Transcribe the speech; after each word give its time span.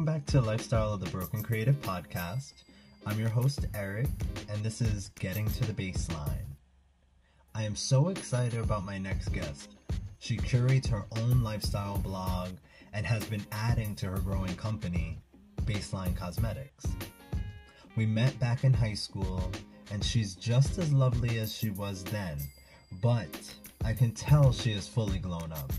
Welcome 0.00 0.14
back 0.14 0.26
to 0.28 0.40
Lifestyle 0.40 0.94
of 0.94 1.00
the 1.00 1.10
Broken 1.10 1.42
Creative 1.42 1.78
podcast. 1.82 2.54
I'm 3.04 3.18
your 3.18 3.28
host, 3.28 3.66
Eric, 3.74 4.06
and 4.48 4.62
this 4.62 4.80
is 4.80 5.10
Getting 5.20 5.46
to 5.50 5.64
the 5.70 5.74
Baseline. 5.74 6.56
I 7.54 7.64
am 7.64 7.76
so 7.76 8.08
excited 8.08 8.60
about 8.60 8.86
my 8.86 8.96
next 8.96 9.28
guest. 9.28 9.76
She 10.18 10.38
curates 10.38 10.88
her 10.88 11.04
own 11.18 11.42
lifestyle 11.42 11.98
blog 11.98 12.48
and 12.94 13.04
has 13.04 13.26
been 13.26 13.44
adding 13.52 13.94
to 13.96 14.06
her 14.06 14.20
growing 14.20 14.56
company, 14.56 15.18
Baseline 15.66 16.16
Cosmetics. 16.16 16.86
We 17.94 18.06
met 18.06 18.40
back 18.40 18.64
in 18.64 18.72
high 18.72 18.94
school, 18.94 19.52
and 19.90 20.02
she's 20.02 20.34
just 20.34 20.78
as 20.78 20.94
lovely 20.94 21.38
as 21.38 21.54
she 21.54 21.68
was 21.68 22.04
then, 22.04 22.38
but 23.02 23.54
I 23.84 23.92
can 23.92 24.12
tell 24.12 24.50
she 24.50 24.72
is 24.72 24.88
fully 24.88 25.18
grown 25.18 25.52
up. 25.52 25.70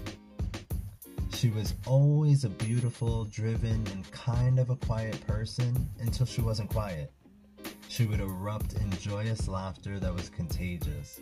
She 1.33 1.49
was 1.49 1.73
always 1.87 2.43
a 2.43 2.49
beautiful, 2.49 3.25
driven, 3.25 3.85
and 3.87 4.09
kind 4.11 4.59
of 4.59 4.69
a 4.69 4.75
quiet 4.75 5.25
person 5.25 5.89
until 5.99 6.25
she 6.25 6.41
wasn't 6.41 6.69
quiet. 6.69 7.11
She 7.87 8.05
would 8.05 8.19
erupt 8.19 8.73
in 8.73 8.91
joyous 8.91 9.47
laughter 9.47 9.99
that 9.99 10.13
was 10.13 10.29
contagious. 10.29 11.19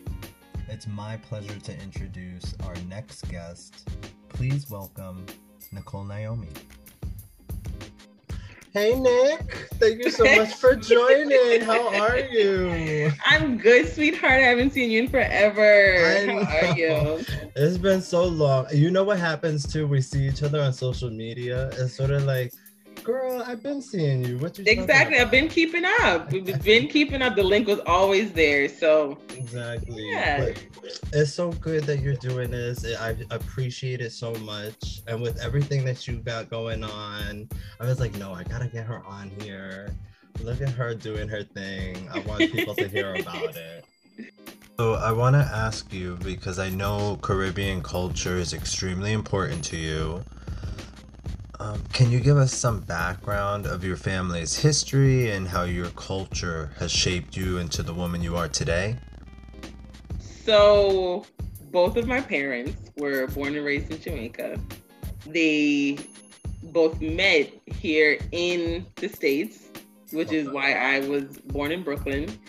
It's 0.67 0.87
my 0.87 1.17
pleasure 1.17 1.59
to 1.59 1.81
introduce 1.81 2.53
our 2.65 2.75
next 2.87 3.29
guest. 3.29 3.87
Please 4.27 4.69
welcome 4.69 5.25
Nichole 5.73 6.07
Naomi. 6.07 6.49
Hey 8.71 8.93
Nick, 8.99 9.67
thank 9.79 10.03
you 10.03 10.11
so 10.11 10.23
much 10.35 10.53
for 10.53 10.75
joining. 10.75 11.61
How 11.61 11.87
are 11.99 12.19
you? 12.19 13.11
I'm 13.25 13.57
good, 13.57 13.91
sweetheart. 13.91 14.33
I 14.33 14.41
haven't 14.41 14.73
seen 14.73 14.91
you 14.91 15.01
in 15.01 15.07
forever. 15.07 16.27
How 16.27 16.69
are 16.69 16.77
you? 16.77 17.25
It's 17.55 17.79
been 17.79 18.01
so 18.01 18.25
long. 18.25 18.67
You 18.71 18.91
know 18.91 19.03
what 19.03 19.17
happens 19.17 19.65
too? 19.65 19.87
We 19.87 20.01
see 20.01 20.27
each 20.27 20.43
other 20.43 20.61
on 20.61 20.71
social 20.71 21.09
media. 21.09 21.69
It's 21.79 21.95
sort 21.95 22.11
of 22.11 22.25
like 22.25 22.53
girl, 23.09 23.41
I've 23.41 23.63
been 23.63 23.81
seeing 23.81 24.23
you. 24.23 24.37
What 24.37 24.57
you 24.59 24.65
exactly? 24.67 25.17
I've 25.17 25.31
been 25.31 25.47
keeping 25.47 25.83
up. 26.01 26.31
We've 26.31 26.61
been 26.63 26.87
keeping 26.87 27.21
up. 27.21 27.35
The 27.35 27.43
link 27.43 27.67
was 27.67 27.79
always 27.87 28.31
there. 28.31 28.69
So 28.69 29.17
exactly. 29.35 30.11
Yeah. 30.11 30.45
But 30.45 30.99
it's 31.13 31.33
so 31.33 31.51
good 31.53 31.83
that 31.85 32.01
you're 32.01 32.15
doing 32.15 32.51
this. 32.51 32.85
I 32.99 33.15
appreciate 33.31 34.01
it 34.01 34.11
so 34.11 34.33
much. 34.35 35.01
And 35.07 35.21
with 35.21 35.39
everything 35.41 35.83
that 35.85 36.07
you've 36.07 36.23
got 36.23 36.49
going 36.49 36.83
on, 36.83 37.49
I 37.79 37.85
was 37.85 37.99
like, 37.99 38.15
no, 38.15 38.33
I 38.33 38.43
gotta 38.43 38.67
get 38.67 38.85
her 38.85 39.03
on 39.05 39.31
here. 39.41 39.95
Look 40.41 40.61
at 40.61 40.69
her 40.69 40.93
doing 40.93 41.27
her 41.29 41.43
thing. 41.43 42.07
I 42.13 42.19
want 42.19 42.51
people 42.51 42.75
to 42.75 42.87
hear 42.87 43.15
about 43.15 43.55
it. 43.55 43.85
So 44.77 44.93
I 44.93 45.11
want 45.11 45.35
to 45.35 45.41
ask 45.41 45.91
you 45.91 46.17
because 46.23 46.57
I 46.57 46.69
know 46.69 47.17
Caribbean 47.21 47.81
culture 47.81 48.37
is 48.37 48.53
extremely 48.53 49.11
important 49.11 49.61
to 49.65 49.77
you. 49.77 50.23
Um, 51.61 51.83
can 51.91 52.09
you 52.09 52.21
give 52.21 52.37
us 52.37 52.53
some 52.53 52.79
background 52.79 53.65
of 53.65 53.83
your 53.83 53.97
family's 53.97 54.55
history 54.55 55.31
and 55.31 55.45
how 55.45 55.63
your 55.63 55.89
culture 55.89 56.71
has 56.79 56.89
shaped 56.89 57.35
you 57.35 57.57
into 57.57 57.83
the 57.83 57.93
woman 57.93 58.21
you 58.21 58.37
are 58.37 58.47
today? 58.47 58.95
So, 60.45 61.25
both 61.69 61.97
of 61.97 62.07
my 62.07 62.21
parents 62.21 62.91
were 62.95 63.27
born 63.27 63.57
and 63.57 63.65
raised 63.65 63.91
in 63.91 63.99
Jamaica. 63.99 64.57
They 65.25 65.97
both 66.63 67.01
met 67.01 67.51
here 67.65 68.19
in 68.31 68.85
the 68.95 69.09
States, 69.09 69.67
which 70.13 70.31
is 70.31 70.49
why 70.49 70.71
I 70.75 71.01
was 71.09 71.39
born 71.39 71.73
in 71.73 71.83
Brooklyn. 71.83 72.39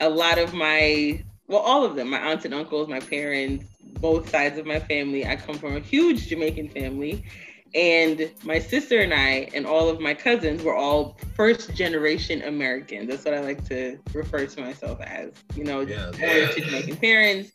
A 0.00 0.10
lot 0.10 0.36
of 0.36 0.52
my, 0.52 1.24
well, 1.48 1.60
all 1.60 1.86
of 1.86 1.96
them, 1.96 2.10
my 2.10 2.18
aunts 2.18 2.44
and 2.44 2.52
uncles, 2.52 2.86
my 2.86 3.00
parents, 3.00 3.64
both 3.98 4.28
sides 4.28 4.58
of 4.58 4.66
my 4.66 4.78
family, 4.78 5.26
I 5.26 5.36
come 5.36 5.56
from 5.56 5.74
a 5.74 5.80
huge 5.80 6.26
Jamaican 6.26 6.68
family 6.68 7.24
and 7.74 8.30
my 8.44 8.58
sister 8.58 9.00
and 9.00 9.14
I 9.14 9.48
and 9.54 9.66
all 9.66 9.88
of 9.88 10.00
my 10.00 10.14
cousins 10.14 10.62
were 10.62 10.74
all 10.74 11.16
first 11.34 11.74
generation 11.74 12.42
Americans. 12.42 13.08
That's 13.08 13.24
what 13.24 13.34
I 13.34 13.40
like 13.40 13.66
to 13.68 13.98
refer 14.12 14.46
to 14.46 14.60
myself 14.60 15.00
as. 15.00 15.32
You 15.54 15.64
know, 15.64 15.80
yeah, 15.80 16.10
born 16.10 16.54
to 16.54 16.60
Jamaican 16.60 16.96
parents. 16.96 17.52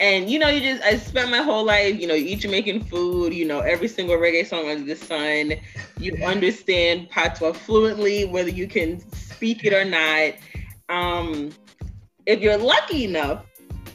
And 0.00 0.30
you 0.30 0.38
know, 0.38 0.48
you 0.48 0.60
just 0.60 0.82
I 0.82 0.96
spent 0.96 1.30
my 1.30 1.42
whole 1.42 1.64
life, 1.64 2.00
you 2.00 2.06
know, 2.06 2.14
you 2.14 2.26
eat 2.26 2.40
Jamaican 2.40 2.84
food, 2.84 3.34
you 3.34 3.44
know, 3.44 3.60
every 3.60 3.88
single 3.88 4.16
reggae 4.16 4.46
song 4.46 4.68
under 4.68 4.84
the 4.84 4.96
sun. 4.96 5.54
You 5.98 6.14
understand 6.24 7.10
patois 7.10 7.52
fluently, 7.52 8.26
whether 8.26 8.50
you 8.50 8.68
can 8.68 9.00
speak 9.12 9.64
it 9.64 9.72
or 9.72 9.84
not. 9.84 10.34
Um, 10.88 11.50
if 12.26 12.40
you're 12.40 12.56
lucky 12.56 13.04
enough, 13.04 13.44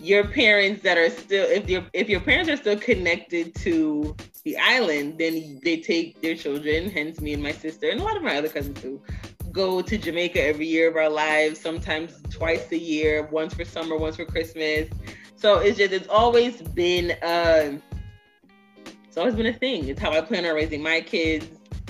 your 0.05 0.27
parents 0.27 0.83
that 0.83 0.97
are 0.97 1.09
still 1.09 1.45
if 1.49 1.69
your 1.69 1.83
if 1.93 2.09
your 2.09 2.19
parents 2.19 2.49
are 2.49 2.57
still 2.57 2.77
connected 2.77 3.55
to 3.55 4.15
the 4.43 4.55
island, 4.57 5.17
then 5.17 5.59
they 5.63 5.77
take 5.77 6.21
their 6.21 6.35
children, 6.35 6.89
hence 6.89 7.19
me 7.19 7.33
and 7.33 7.41
my 7.41 7.51
sister, 7.51 7.89
and 7.89 7.99
a 7.99 8.03
lot 8.03 8.15
of 8.15 8.21
my 8.21 8.37
other 8.37 8.49
cousins 8.49 8.79
too, 8.79 9.01
go 9.51 9.81
to 9.81 9.97
Jamaica 9.97 10.43
every 10.43 10.67
year 10.67 10.89
of 10.89 10.95
our 10.95 11.09
lives, 11.09 11.59
sometimes 11.59 12.21
twice 12.29 12.71
a 12.71 12.77
year, 12.77 13.27
once 13.31 13.55
for 13.55 13.65
summer, 13.65 13.97
once 13.97 14.17
for 14.17 14.25
Christmas. 14.25 14.87
So 15.35 15.59
it's 15.59 15.77
just, 15.77 15.93
it's 15.93 16.07
always 16.07 16.61
been, 16.61 17.11
uh, 17.23 17.79
it's 19.05 19.17
always 19.17 19.33
been 19.33 19.47
a 19.47 19.53
thing. 19.53 19.87
It's 19.87 19.99
how 19.99 20.11
I 20.11 20.21
plan 20.21 20.45
on 20.45 20.53
raising 20.53 20.83
my 20.83 21.01
kids, 21.01 21.47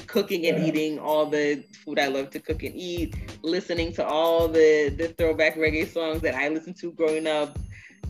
cooking 0.08 0.46
and 0.48 0.60
yeah. 0.60 0.68
eating 0.68 1.00
all 1.00 1.26
the 1.26 1.64
food 1.84 2.00
I 2.00 2.08
love 2.08 2.30
to 2.32 2.40
cook 2.40 2.64
and 2.64 2.76
eat, 2.76 3.16
listening 3.42 3.92
to 3.94 4.06
all 4.06 4.48
the, 4.48 4.94
the 4.98 5.10
throwback 5.18 5.58
reggae 5.58 5.92
songs 5.92 6.22
that 6.22 6.36
I 6.36 6.48
listened 6.50 6.78
to 6.78 6.92
growing 6.94 7.28
up, 7.28 7.58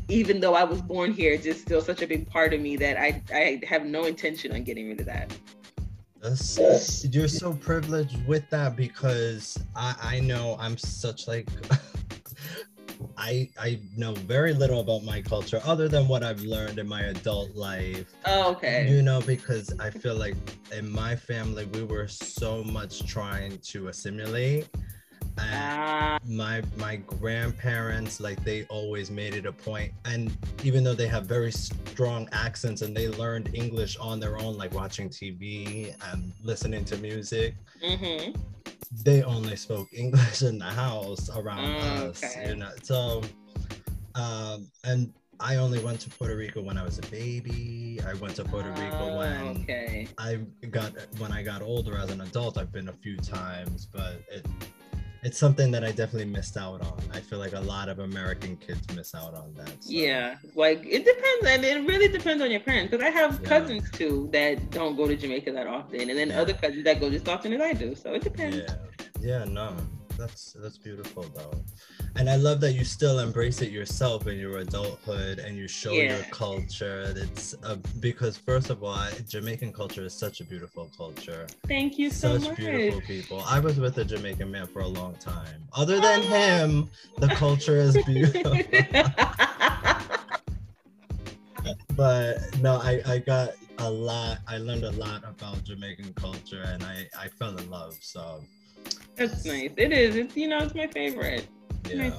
even 0.08 0.40
though 0.40 0.54
I 0.54 0.64
was 0.64 0.82
born 0.82 1.14
here, 1.14 1.34
it's 1.34 1.44
just 1.44 1.62
still 1.62 1.82
such 1.82 2.02
a 2.02 2.08
big 2.08 2.30
part 2.30 2.54
of 2.54 2.62
me 2.62 2.76
that 2.78 2.98
I 2.98 3.22
I 3.34 3.62
have 3.68 3.86
no 3.86 4.06
intention 4.06 4.52
on 4.52 4.64
getting 4.64 4.88
rid 4.90 5.00
of 5.00 5.06
that. 5.08 5.36
That's, 6.22 7.06
you're 7.06 7.28
so 7.28 7.54
privileged 7.54 8.26
with 8.26 8.50
that 8.50 8.76
because 8.76 9.60
I 9.76 9.96
I 10.02 10.20
know 10.20 10.58
I'm 10.60 10.78
such 10.78 11.28
like 11.28 11.48
I 13.18 13.50
I 13.60 13.80
know 13.96 14.14
very 14.14 14.54
little 14.54 14.80
about 14.80 15.04
my 15.04 15.22
culture 15.22 15.62
other 15.66 15.88
than 15.88 16.08
what 16.08 16.24
I've 16.24 16.42
learned 16.42 16.80
in 16.80 16.88
my 16.88 17.04
adult 17.04 17.56
life. 17.56 18.14
Oh, 18.26 18.52
okay. 18.52 18.90
You 18.90 19.02
know, 19.02 19.22
because 19.22 19.74
I 19.80 19.90
feel 19.90 20.16
like 20.16 20.36
in 20.72 20.90
my 20.90 21.16
family 21.16 21.66
we 21.66 21.84
were 21.84 22.08
so 22.08 22.64
much 22.64 23.06
trying 23.06 23.58
to 23.60 23.88
assimilate 23.88 24.68
and 25.38 26.20
my 26.28 26.62
my 26.78 26.96
grandparents 26.96 28.20
like 28.20 28.44
they 28.44 28.64
always 28.66 29.12
made 29.12 29.34
it 29.34 29.46
a 29.46 29.52
point 29.52 29.92
and 30.06 30.36
even 30.64 30.84
though 30.84 30.94
they 30.94 31.08
have 31.08 31.26
very 31.26 31.52
strong 31.52 32.28
accents 32.32 32.82
and 32.82 32.96
they 32.96 33.08
learned 33.10 33.50
english 33.54 33.98
on 33.98 34.20
their 34.20 34.38
own 34.40 34.58
like 34.58 34.74
watching 34.74 35.10
tv 35.10 35.94
and 36.12 36.32
listening 36.44 36.86
to 36.86 36.98
music 36.98 37.56
mm-hmm. 37.84 38.32
they 39.04 39.24
only 39.24 39.56
spoke 39.56 39.88
english 39.94 40.42
in 40.42 40.58
the 40.58 40.66
house 40.66 41.30
around 41.36 41.66
mm, 41.66 42.10
us 42.10 42.24
okay. 42.24 42.50
you 42.50 42.56
know 42.56 42.72
so 42.84 43.22
um 44.16 44.68
and 44.84 45.14
I 45.40 45.58
only 45.58 45.80
went 45.80 46.00
to 46.02 46.10
Puerto 46.10 46.36
Rico 46.36 46.62
when 46.62 46.78
I 46.78 46.84
was 46.84 46.98
a 46.98 47.02
baby. 47.04 48.00
I 48.08 48.14
went 48.14 48.36
to 48.38 48.46
Puerto 48.46 48.72
Rico 48.72 49.18
when 49.18 49.64
okay. 49.64 50.08
I 50.18 50.40
got 50.70 50.94
when 51.18 51.34
I 51.34 51.44
got 51.44 51.62
older 51.62 51.98
as 51.98 52.10
an 52.10 52.22
adult. 52.22 52.58
I've 52.58 52.72
been 52.72 52.88
a 52.88 52.94
few 52.94 53.18
times, 53.18 53.86
but 53.86 54.22
it 54.32 54.46
it's 55.26 55.40
something 55.40 55.72
that 55.72 55.84
I 55.84 55.88
definitely 55.88 56.26
missed 56.26 56.56
out 56.56 56.82
on. 56.82 57.00
I 57.12 57.20
feel 57.20 57.40
like 57.40 57.54
a 57.54 57.60
lot 57.60 57.90
of 57.90 57.98
American 57.98 58.56
kids 58.58 58.82
miss 58.96 59.16
out 59.16 59.34
on 59.34 59.52
that. 59.56 59.84
So. 59.84 59.92
Yeah, 59.92 60.36
like 60.54 60.86
it 60.86 61.04
depends, 61.04 61.48
and 61.48 61.66
it 61.66 61.88
really 61.88 62.08
depends 62.08 62.44
on 62.44 62.52
your 62.52 62.60
parents. 62.60 62.92
Because 62.92 63.04
I 63.04 63.10
have 63.10 63.40
yeah. 63.42 63.50
cousins 63.50 63.90
too 63.90 64.30
that 64.34 64.70
don't 64.70 64.96
go 64.96 65.08
to 65.08 65.16
Jamaica 65.16 65.52
that 65.54 65.66
often, 65.66 66.02
and 66.12 66.18
then 66.18 66.30
yeah. 66.30 66.42
other 66.42 66.54
cousins 66.54 66.84
that 66.84 67.00
go 67.00 67.10
just 67.10 67.28
often 67.28 67.54
as 67.54 67.60
I 67.60 67.74
do. 67.74 67.96
So 67.96 68.14
it 68.14 68.22
depends. 68.22 68.58
Yeah, 68.58 68.76
yeah, 69.20 69.44
no, 69.46 69.76
that's 70.16 70.54
that's 70.54 70.78
beautiful 70.78 71.24
though 71.36 71.60
and 72.18 72.30
i 72.30 72.36
love 72.36 72.60
that 72.62 72.74
you 72.74 72.84
still 72.84 73.20
embrace 73.20 73.62
it 73.62 73.72
yourself 73.72 74.28
in 74.28 74.38
your 74.38 74.60
adulthood 74.60 75.40
and 75.40 75.58
you 75.58 75.68
show 75.68 75.92
yeah. 75.92 76.16
your 76.16 76.26
culture 76.32 77.14
it's 77.16 77.56
uh, 77.64 77.76
because 78.00 78.38
first 78.38 78.70
of 78.70 78.84
all 78.84 79.08
jamaican 79.28 79.74
culture 79.74 80.06
is 80.06 80.14
such 80.14 80.42
a 80.42 80.44
beautiful 80.44 80.90
culture 80.98 81.48
thank 81.68 81.98
you 81.98 82.10
so 82.10 82.38
such 82.38 82.50
much. 82.50 82.58
beautiful 82.58 83.02
people 83.02 83.44
i 83.48 83.60
was 83.60 83.80
with 83.80 83.98
a 83.98 84.06
jamaican 84.06 84.50
man 84.50 84.68
for 84.68 84.82
a 84.82 84.88
long 84.88 85.14
time 85.16 85.64
other 85.74 86.00
than 86.00 86.22
oh. 86.22 86.24
him 86.24 86.90
the 87.18 87.28
culture 87.36 87.78
is 87.78 87.98
beautiful 88.06 88.52
but 91.96 92.38
no 92.62 92.80
i 92.82 93.02
i 93.08 93.18
got 93.18 93.50
a 93.80 93.90
lot 93.90 94.38
i 94.48 94.58
learned 94.58 94.84
a 94.84 94.92
lot 94.92 95.24
about 95.28 95.62
jamaican 95.64 96.14
culture 96.14 96.64
and 96.68 96.84
i 96.84 97.06
i 97.20 97.28
fell 97.28 97.58
in 97.58 97.70
love 97.70 97.98
so 98.00 98.42
that's 99.16 99.46
nice. 99.46 99.72
It 99.78 99.94
is. 99.94 100.16
It's 100.16 100.36
you 100.36 100.48
know, 100.48 100.60
it's 100.60 100.76
my 100.76 100.88
favorite. 100.88 101.48
Yeah. 101.90 102.12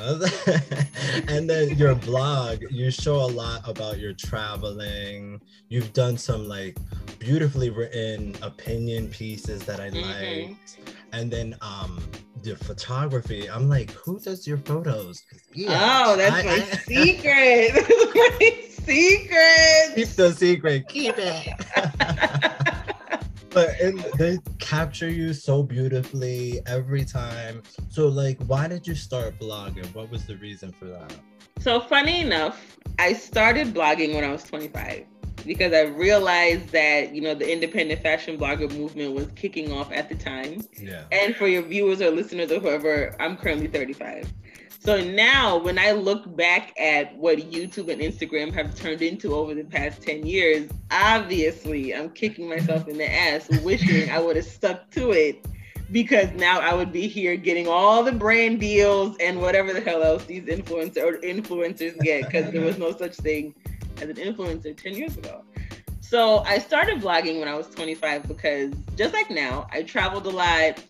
and 1.28 1.48
then 1.50 1.76
your 1.76 1.94
blog, 1.94 2.62
you 2.70 2.90
show 2.90 3.16
a 3.16 3.26
lot 3.26 3.68
about 3.68 3.98
your 3.98 4.14
traveling. 4.14 5.40
You've 5.68 5.92
done 5.92 6.16
some 6.16 6.48
like 6.48 6.78
beautifully 7.18 7.68
written 7.70 8.34
opinion 8.40 9.08
pieces 9.08 9.62
that 9.64 9.78
I 9.78 9.90
mm-hmm. 9.90 10.48
liked. 10.48 10.78
And 11.12 11.30
then 11.30 11.56
um 11.60 12.00
the 12.42 12.56
photography, 12.56 13.50
I'm 13.50 13.68
like, 13.68 13.90
who 13.90 14.18
does 14.18 14.46
your 14.46 14.58
photos? 14.58 15.22
Yeah, 15.52 16.04
oh, 16.06 16.16
that's 16.16 16.36
I, 16.36 16.42
my 16.44 16.52
I, 16.52 16.60
secret. 16.86 17.72
that's 17.74 18.14
my 18.14 18.62
secret. 18.70 19.94
Keep 19.94 20.08
the 20.08 20.32
secret. 20.32 20.88
Keep 20.88 21.14
it. 21.18 22.74
But 23.52 23.70
it, 23.80 23.94
they 24.18 24.38
capture 24.58 25.10
you 25.10 25.32
so 25.32 25.62
beautifully 25.62 26.60
every 26.66 27.04
time. 27.04 27.62
So, 27.88 28.08
like, 28.08 28.42
why 28.44 28.68
did 28.68 28.86
you 28.86 28.94
start 28.94 29.38
blogging? 29.38 29.86
What 29.94 30.10
was 30.10 30.26
the 30.26 30.36
reason 30.36 30.72
for 30.72 30.86
that? 30.86 31.12
So, 31.58 31.80
funny 31.80 32.20
enough, 32.20 32.78
I 32.98 33.12
started 33.12 33.74
blogging 33.74 34.14
when 34.14 34.24
I 34.24 34.30
was 34.30 34.44
25 34.44 35.06
because 35.46 35.72
I 35.72 35.82
realized 35.82 36.68
that 36.70 37.14
you 37.14 37.20
know 37.20 37.34
the 37.34 37.50
independent 37.50 38.02
fashion 38.02 38.38
blogger 38.38 38.70
movement 38.76 39.14
was 39.14 39.26
kicking 39.36 39.72
off 39.72 39.90
at 39.92 40.08
the 40.08 40.14
time. 40.14 40.62
Yeah. 40.78 41.04
And 41.12 41.34
for 41.34 41.48
your 41.48 41.62
viewers 41.62 42.00
or 42.00 42.10
listeners 42.10 42.50
or 42.50 42.60
whoever, 42.60 43.14
I'm 43.20 43.36
currently 43.36 43.68
35. 43.68 44.32
So 44.82 44.98
now 44.98 45.58
when 45.58 45.78
I 45.78 45.92
look 45.92 46.34
back 46.36 46.72
at 46.80 47.14
what 47.14 47.36
YouTube 47.36 47.92
and 47.92 48.00
Instagram 48.00 48.50
have 48.54 48.74
turned 48.74 49.02
into 49.02 49.34
over 49.34 49.54
the 49.54 49.64
past 49.64 50.00
10 50.02 50.24
years, 50.24 50.70
obviously 50.90 51.94
I'm 51.94 52.08
kicking 52.08 52.48
myself 52.48 52.88
in 52.88 52.96
the 52.96 53.12
ass, 53.12 53.46
wishing 53.62 54.10
I 54.10 54.18
would 54.18 54.36
have 54.36 54.46
stuck 54.46 54.90
to 54.92 55.10
it 55.10 55.46
because 55.92 56.30
now 56.32 56.60
I 56.60 56.72
would 56.72 56.92
be 56.92 57.08
here 57.08 57.36
getting 57.36 57.68
all 57.68 58.02
the 58.02 58.12
brand 58.12 58.60
deals 58.60 59.18
and 59.20 59.42
whatever 59.42 59.74
the 59.74 59.82
hell 59.82 60.02
else 60.02 60.24
these 60.24 60.44
influencer 60.44 61.04
or 61.04 61.18
influencers 61.18 61.98
get 62.00 62.24
because 62.24 62.50
there 62.50 62.62
was 62.62 62.78
no 62.78 62.96
such 62.96 63.16
thing 63.16 63.54
as 64.00 64.08
an 64.08 64.16
influencer 64.16 64.74
10 64.74 64.94
years 64.94 65.14
ago. 65.14 65.42
So 66.00 66.38
I 66.38 66.58
started 66.58 67.02
vlogging 67.02 67.38
when 67.38 67.48
I 67.48 67.54
was 67.54 67.66
25 67.68 68.26
because 68.26 68.72
just 68.96 69.12
like 69.12 69.30
now, 69.30 69.66
I 69.70 69.82
traveled 69.82 70.24
a 70.24 70.30
lot. 70.30 70.82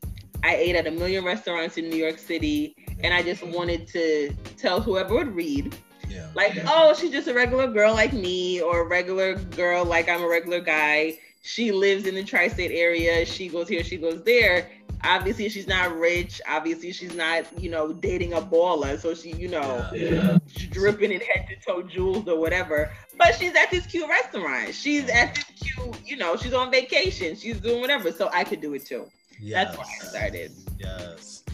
I 0.45 0.55
ate 0.55 0.77
at 0.77 0.87
a 0.87 0.91
million 0.93 1.25
restaurants 1.25 1.77
in 1.77 1.91
New 1.91 1.97
York 1.97 2.19
City, 2.19 2.77
and 3.02 3.12
I 3.14 3.23
just 3.23 3.43
wanted 3.43 3.87
to 3.88 4.35
tell 4.56 4.81
whoever 4.81 5.14
would 5.14 5.35
read, 5.35 5.75
Yeah. 6.08 6.29
like, 6.35 6.56
oh, 6.67 6.94
she's 6.94 7.11
just 7.11 7.29
a 7.29 7.35
regular 7.35 7.67
girl 7.69 7.93
like 7.94 8.12
me, 8.12 8.61
or 8.61 8.81
a 8.81 8.85
regular 8.87 9.35
girl 9.37 9.85
like 9.85 10.08
I'm 10.08 10.23
a 10.23 10.29
regular 10.29 10.61
guy. 10.61 11.19
She 11.43 11.73
lives 11.73 12.06
in 12.06 12.14
the 12.14 12.23
tri-state 12.25 12.70
area. 12.73 13.25
She 13.25 13.49
goes 13.49 13.69
here, 13.69 13.82
she 13.82 13.97
goes 13.97 14.23
there. 14.25 14.70
Obviously, 15.02 15.49
she's 15.49 15.67
not 15.67 15.97
rich. 15.97 16.43
Obviously, 16.47 16.93
she's 16.93 17.14
not, 17.14 17.44
you 17.58 17.70
know, 17.70 17.91
dating 17.91 18.35
a 18.35 18.41
baller. 18.43 19.00
So 19.00 19.14
she, 19.14 19.32
you 19.32 19.49
know, 19.49 19.88
Yeah. 19.94 20.37
dripping 20.70 21.11
in 21.11 21.20
head 21.20 21.47
to 21.49 21.56
toe 21.67 21.81
jewels 21.82 22.29
or 22.29 22.38
whatever. 22.38 22.93
But 23.17 23.35
she's 23.37 23.55
at 23.55 23.70
this 23.70 23.87
cute 23.87 24.06
restaurant. 24.11 24.75
She's 24.75 25.08
at 25.08 25.35
this 25.37 25.44
cute, 25.58 25.97
you 26.05 26.19
know, 26.19 26.37
she's 26.37 26.52
on 26.52 26.70
vacation. 26.70 27.35
She's 27.35 27.58
doing 27.58 27.81
whatever. 27.81 28.12
So 28.12 28.29
I 28.31 28.44
could 28.44 28.61
do 28.61 28.75
it 28.75 28.85
too. 28.85 29.06
That's 29.43 29.75
why 29.79 29.85
I 29.85 30.05
started. 30.05 30.52
Yes. 30.79 31.44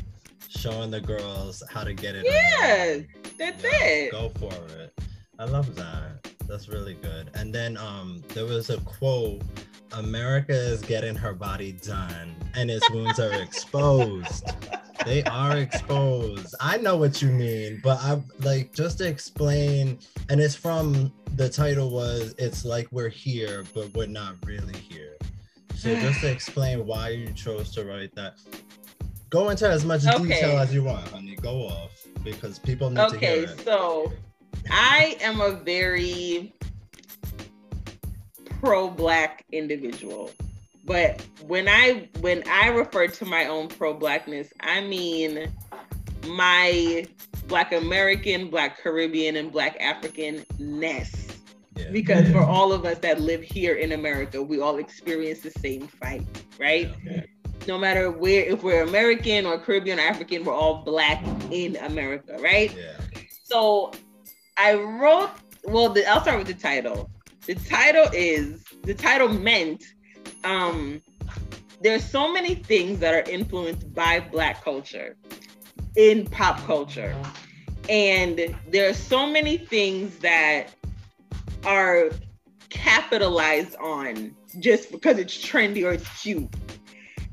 Showing 0.67 0.91
the 0.91 1.01
girls 1.01 1.63
how 1.71 1.85
to 1.85 1.95
get 1.95 2.17
it. 2.17 2.25
Yeah, 2.25 2.99
that's 3.39 3.63
Yeah, 3.63 3.85
it. 3.85 4.11
Go 4.11 4.31
for 4.31 4.53
it. 4.81 4.93
I 5.39 5.45
love 5.45 5.77
that. 5.77 6.29
That's 6.49 6.67
really 6.69 6.95
good. 6.95 7.31
And 7.35 7.55
then 7.55 7.77
um 7.77 8.21
there 8.35 8.47
was 8.47 8.69
a 8.71 8.79
quote 8.79 9.43
America 9.93 10.53
is 10.53 10.81
getting 10.83 11.15
her 11.15 11.35
body 11.35 11.71
done 11.71 12.35
and 12.57 12.69
its 12.69 12.91
wounds 12.91 13.21
are 13.21 13.33
exposed. 13.41 14.51
They 15.05 15.23
are 15.23 15.57
exposed. 15.57 16.53
I 16.61 16.79
know 16.79 16.97
what 16.97 17.23
you 17.23 17.29
mean, 17.29 17.81
but 17.85 18.01
I 18.01 18.21
like 18.41 18.75
just 18.75 18.99
to 18.99 19.07
explain 19.07 20.01
and 20.31 20.41
it's 20.41 20.57
from 20.57 21.13
the 21.37 21.49
title 21.49 21.91
was 21.91 22.35
it's 22.39 22.65
like 22.65 22.89
we're 22.91 23.09
here 23.09 23.63
but 23.73 23.95
we're 23.95 24.09
not 24.09 24.35
really 24.45 24.77
here. 24.77 25.17
So 25.77 25.95
just 26.01 26.23
to 26.23 26.33
explain 26.33 26.87
why 26.87 27.11
you 27.11 27.33
chose 27.35 27.71
to 27.77 27.85
write 27.85 28.13
that. 28.17 28.35
Go 29.31 29.49
into 29.51 29.69
as 29.69 29.85
much 29.85 30.07
Okay. 30.07 30.23
detail 30.23 30.59
as 30.59 30.73
you 30.73 30.85
want, 30.85 31.07
honey. 31.09 31.37
Go 31.37 31.67
off 31.67 31.91
because 32.23 32.59
people 32.59 32.91
need 32.91 32.97
to 32.97 33.19
hear 33.19 33.31
Okay, 33.31 33.39
it. 33.45 33.61
so 33.65 34.13
I 34.71 35.17
am 35.21 35.41
a 35.41 35.51
very 35.53 36.53
pro-black 38.61 39.45
individual. 39.53 40.31
But 40.85 41.21
when 41.47 41.69
I 41.69 42.09
when 42.21 42.45
I 42.49 42.69
refer 42.69 43.09
to 43.09 43.25
my 43.25 43.47
own 43.47 43.69
pro-blackness, 43.69 44.53
I 44.61 44.81
mean 44.83 45.53
my 46.29 47.07
black 47.49 47.73
American, 47.73 48.49
black 48.51 48.79
Caribbean, 48.79 49.37
and 49.37 49.51
black 49.51 49.77
African-ness. 49.81 51.27
Yeah. 51.77 51.91
Because 51.91 52.31
for 52.31 52.41
all 52.41 52.73
of 52.73 52.85
us 52.85 52.99
that 52.99 53.21
live 53.21 53.43
here 53.43 53.75
in 53.75 53.93
America, 53.93 54.43
we 54.43 54.61
all 54.61 54.79
experience 54.79 55.41
the 55.41 55.51
same 55.51 55.89
fight, 55.89 56.25
right? 56.59 56.91
Yeah. 57.05 57.23
No 57.67 57.79
matter 57.79 58.11
where, 58.11 58.45
if 58.45 58.63
we're 58.63 58.83
American 58.83 59.47
or 59.47 59.59
Caribbean 59.59 59.99
or 59.99 60.03
African, 60.03 60.45
we're 60.45 60.55
all 60.55 60.83
black 60.85 61.25
in 61.51 61.77
America, 61.77 62.37
right? 62.41 62.75
Yeah. 62.77 63.21
So 63.45 63.93
I 64.57 64.75
wrote, 64.75 65.31
well, 65.65 65.89
the, 65.89 66.07
I'll 66.07 66.21
start 66.21 66.39
with 66.39 66.47
the 66.47 66.55
title. 66.55 67.11
The 67.47 67.55
title 67.55 68.09
is, 68.13 68.65
the 68.83 68.95
title 68.95 69.29
meant, 69.29 69.85
um, 70.45 71.03
there's 71.83 72.05
so 72.05 72.33
many 72.33 72.55
things 72.55 73.01
that 73.01 73.15
are 73.15 73.31
influenced 73.31 73.93
by 73.95 74.21
Black 74.21 74.63
culture 74.65 75.17
in 75.97 76.27
pop 76.27 76.59
culture. 76.65 77.15
And 77.89 78.57
there 78.69 78.89
are 78.89 78.95
so 78.95 79.27
many 79.27 79.59
things 79.59 80.19
that 80.19 80.75
are 81.65 82.11
capitalized 82.69 83.77
on 83.77 84.35
just 84.59 84.91
because 84.91 85.19
it's 85.19 85.37
trendy 85.37 85.85
or 85.85 85.93
it's 85.93 86.23
cute. 86.23 86.49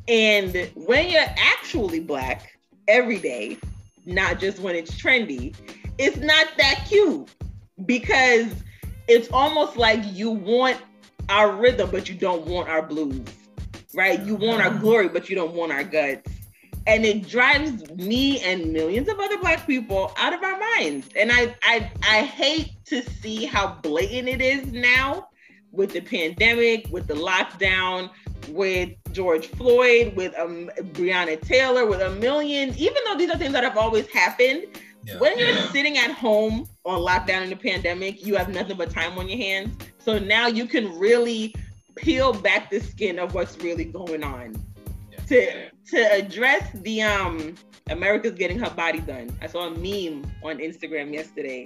And 0.07 0.69
when 0.75 1.09
you're 1.09 1.21
actually 1.21 1.99
Black 1.99 2.57
every 2.87 3.19
day, 3.19 3.57
not 4.05 4.39
just 4.39 4.59
when 4.59 4.75
it's 4.75 4.91
trendy, 4.91 5.55
it's 5.97 6.17
not 6.17 6.47
that 6.57 6.85
cute 6.89 7.29
because 7.85 8.47
it's 9.07 9.29
almost 9.31 9.77
like 9.77 10.01
you 10.13 10.31
want 10.31 10.77
our 11.29 11.51
rhythm, 11.55 11.89
but 11.91 12.09
you 12.09 12.15
don't 12.15 12.45
want 12.45 12.69
our 12.69 12.81
blues, 12.81 13.21
right? 13.93 14.21
You 14.21 14.35
want 14.35 14.61
our 14.61 14.71
mm-hmm. 14.71 14.81
glory, 14.81 15.09
but 15.09 15.29
you 15.29 15.35
don't 15.35 15.53
want 15.53 15.71
our 15.71 15.83
guts. 15.83 16.29
And 16.85 17.05
it 17.05 17.27
drives 17.29 17.89
me 17.91 18.41
and 18.41 18.73
millions 18.73 19.07
of 19.07 19.17
other 19.17 19.37
black 19.37 19.65
people 19.65 20.11
out 20.17 20.33
of 20.33 20.43
our 20.43 20.59
minds. 20.59 21.07
And 21.15 21.31
I 21.31 21.55
I 21.63 21.89
I 22.03 22.23
hate 22.23 22.71
to 22.87 23.01
see 23.01 23.45
how 23.45 23.75
blatant 23.81 24.27
it 24.27 24.41
is 24.41 24.73
now 24.73 25.29
with 25.71 25.93
the 25.93 26.01
pandemic, 26.01 26.87
with 26.91 27.07
the 27.07 27.13
lockdown, 27.13 28.09
with 28.49 28.91
George 29.13 29.47
Floyd, 29.47 30.15
with 30.15 30.37
um, 30.37 30.69
Breonna 30.93 31.39
Taylor, 31.39 31.85
with 31.85 32.01
a 32.01 32.09
million, 32.11 32.73
even 32.77 32.97
though 33.05 33.15
these 33.15 33.29
are 33.29 33.37
things 33.37 33.53
that 33.53 33.63
have 33.63 33.77
always 33.77 34.07
happened, 34.07 34.63
Yeah. 35.05 35.17
when 35.19 35.37
you're 35.37 35.55
sitting 35.71 35.97
at 35.97 36.11
home 36.11 36.67
on 36.85 36.99
lockdown 36.99 37.43
in 37.43 37.49
the 37.49 37.55
pandemic, 37.55 38.25
you 38.25 38.35
have 38.35 38.49
nothing 38.49 38.77
but 38.77 38.89
time 38.89 39.17
on 39.17 39.27
your 39.29 39.37
hands. 39.37 39.75
So 39.99 40.17
now 40.19 40.47
you 40.47 40.65
can 40.65 40.97
really 40.97 41.53
peel 41.95 42.33
back 42.33 42.69
the 42.71 42.79
skin 42.79 43.19
of 43.19 43.33
what's 43.33 43.57
really 43.59 43.85
going 43.85 44.23
on. 44.23 44.55
To 45.27 45.69
to 45.91 45.97
address 46.13 46.69
the 46.73 47.01
um 47.01 47.55
America's 47.89 48.33
getting 48.33 48.59
her 48.59 48.69
body 48.69 48.99
done. 48.99 49.29
I 49.41 49.47
saw 49.47 49.67
a 49.67 49.71
meme 49.71 50.29
on 50.43 50.57
Instagram 50.57 51.13
yesterday. 51.13 51.65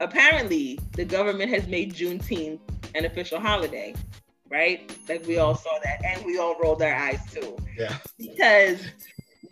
Apparently, 0.00 0.78
the 0.92 1.04
government 1.04 1.50
has 1.52 1.66
made 1.68 1.94
Juneteenth 1.94 2.58
an 2.94 3.04
official 3.04 3.38
holiday, 3.40 3.94
right? 4.50 4.94
Like 5.08 5.26
we 5.26 5.38
all 5.38 5.54
saw 5.54 5.78
that, 5.84 6.04
and 6.04 6.24
we 6.24 6.38
all 6.38 6.56
rolled 6.62 6.82
our 6.82 6.94
eyes 6.94 7.20
too 7.32 7.56
Yeah. 7.78 7.96
because 8.18 8.80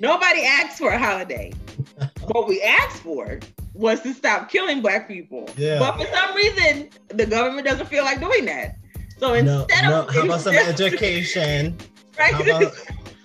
nobody 0.00 0.42
asked 0.44 0.78
for 0.78 0.90
a 0.90 0.98
holiday. 0.98 1.52
what 2.32 2.48
we 2.48 2.60
asked 2.62 3.02
for 3.02 3.40
was 3.74 4.00
to 4.02 4.12
stop 4.12 4.50
killing 4.50 4.80
black 4.82 5.06
people. 5.08 5.48
Yeah. 5.56 5.78
But 5.78 5.98
for 5.98 6.06
some 6.12 6.34
reason, 6.34 6.90
the 7.08 7.26
government 7.26 7.66
doesn't 7.66 7.86
feel 7.86 8.04
like 8.04 8.20
doing 8.20 8.44
that. 8.46 8.76
So 9.18 9.28
No, 9.28 9.34
instead 9.34 9.84
no. 9.84 10.02
of 10.02 10.14
How 10.14 10.24
about 10.24 10.40
some 10.40 10.54
education? 10.54 11.76
right? 12.18 12.34
How 12.34 12.42
about 12.42 12.74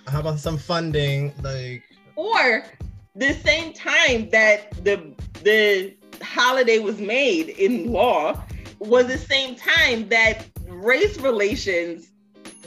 how 0.07 0.19
about 0.19 0.39
some 0.39 0.57
funding? 0.57 1.33
Like 1.41 1.83
or 2.15 2.63
the 3.15 3.33
same 3.33 3.73
time 3.73 4.29
that 4.29 4.71
the 4.83 5.13
the 5.43 5.95
holiday 6.21 6.79
was 6.79 6.99
made 6.99 7.49
in 7.49 7.91
law 7.91 8.41
was 8.79 9.07
the 9.07 9.17
same 9.17 9.55
time 9.55 10.07
that 10.09 10.45
race 10.73 11.17
relations 11.19 12.11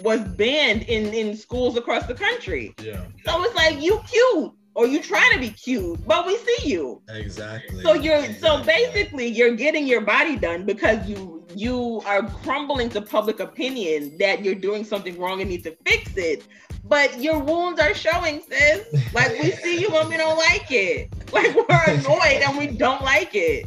was 0.02 0.20
banned 0.20 0.82
in 0.82 1.12
in 1.14 1.36
schools 1.36 1.76
across 1.76 2.06
the 2.06 2.14
country. 2.14 2.74
yeah. 2.82 3.04
So 3.24 3.42
it's 3.44 3.54
like 3.54 3.80
you 3.82 4.00
cute 4.10 4.52
or 4.74 4.86
you 4.86 5.00
trying 5.02 5.32
to 5.32 5.38
be 5.38 5.48
cute, 5.50 6.06
but 6.06 6.26
we 6.26 6.36
see 6.36 6.68
you. 6.70 7.00
Exactly. 7.08 7.82
So 7.82 7.94
you're 7.94 8.32
so 8.34 8.62
basically 8.62 9.26
you're 9.26 9.56
getting 9.56 9.86
your 9.86 10.02
body 10.02 10.36
done 10.36 10.64
because 10.66 11.08
you 11.08 11.44
you 11.54 12.02
are 12.04 12.22
crumbling 12.42 12.90
to 12.90 13.00
public 13.00 13.40
opinion 13.40 14.16
that 14.18 14.44
you're 14.44 14.54
doing 14.54 14.84
something 14.84 15.18
wrong 15.18 15.40
and 15.40 15.48
need 15.48 15.64
to 15.64 15.74
fix 15.86 16.16
it. 16.16 16.46
But 16.84 17.20
your 17.20 17.40
wounds 17.40 17.80
are 17.80 17.94
showing, 17.94 18.42
sis. 18.48 18.86
Like 19.14 19.32
we 19.42 19.50
see 19.52 19.80
you 19.80 19.88
and 19.96 20.08
we 20.08 20.16
don't 20.18 20.36
like 20.36 20.70
it. 20.70 21.10
Like 21.32 21.54
we're 21.56 21.94
annoyed 21.94 22.42
and 22.46 22.56
we 22.56 22.66
don't 22.68 23.02
like 23.02 23.30
it. 23.34 23.66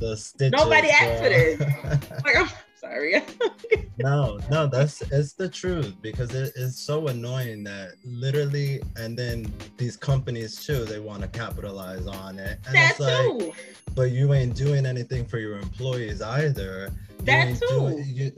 the 0.00 0.16
stitches. 0.16 0.52
Nobody 0.52 0.88
asked 0.90 1.22
for 1.22 1.28
this. 1.28 1.60
Like 2.24 2.36
I'm 2.36 2.48
sorry. 2.86 3.22
no, 3.98 4.38
no, 4.50 4.66
that's 4.66 5.02
it's 5.02 5.32
the 5.32 5.48
truth 5.48 5.94
because 6.02 6.34
it 6.34 6.52
is 6.56 6.76
so 6.78 7.08
annoying 7.08 7.64
that 7.64 7.92
literally, 8.04 8.80
and 8.96 9.18
then 9.18 9.52
these 9.76 9.96
companies 9.96 10.64
too, 10.64 10.84
they 10.84 11.00
want 11.00 11.22
to 11.22 11.28
capitalize 11.28 12.06
on 12.06 12.38
it. 12.38 12.58
And 12.66 12.74
that 12.74 12.90
it's 12.92 13.00
like, 13.00 13.38
too. 13.38 13.52
but 13.94 14.10
you 14.10 14.34
ain't 14.34 14.54
doing 14.54 14.86
anything 14.86 15.24
for 15.26 15.38
your 15.38 15.58
employees 15.58 16.22
either. 16.22 16.90
You 17.20 17.24
That 17.26 17.58
too. 17.60 17.66
doing- 17.68 18.04
you- 18.06 18.32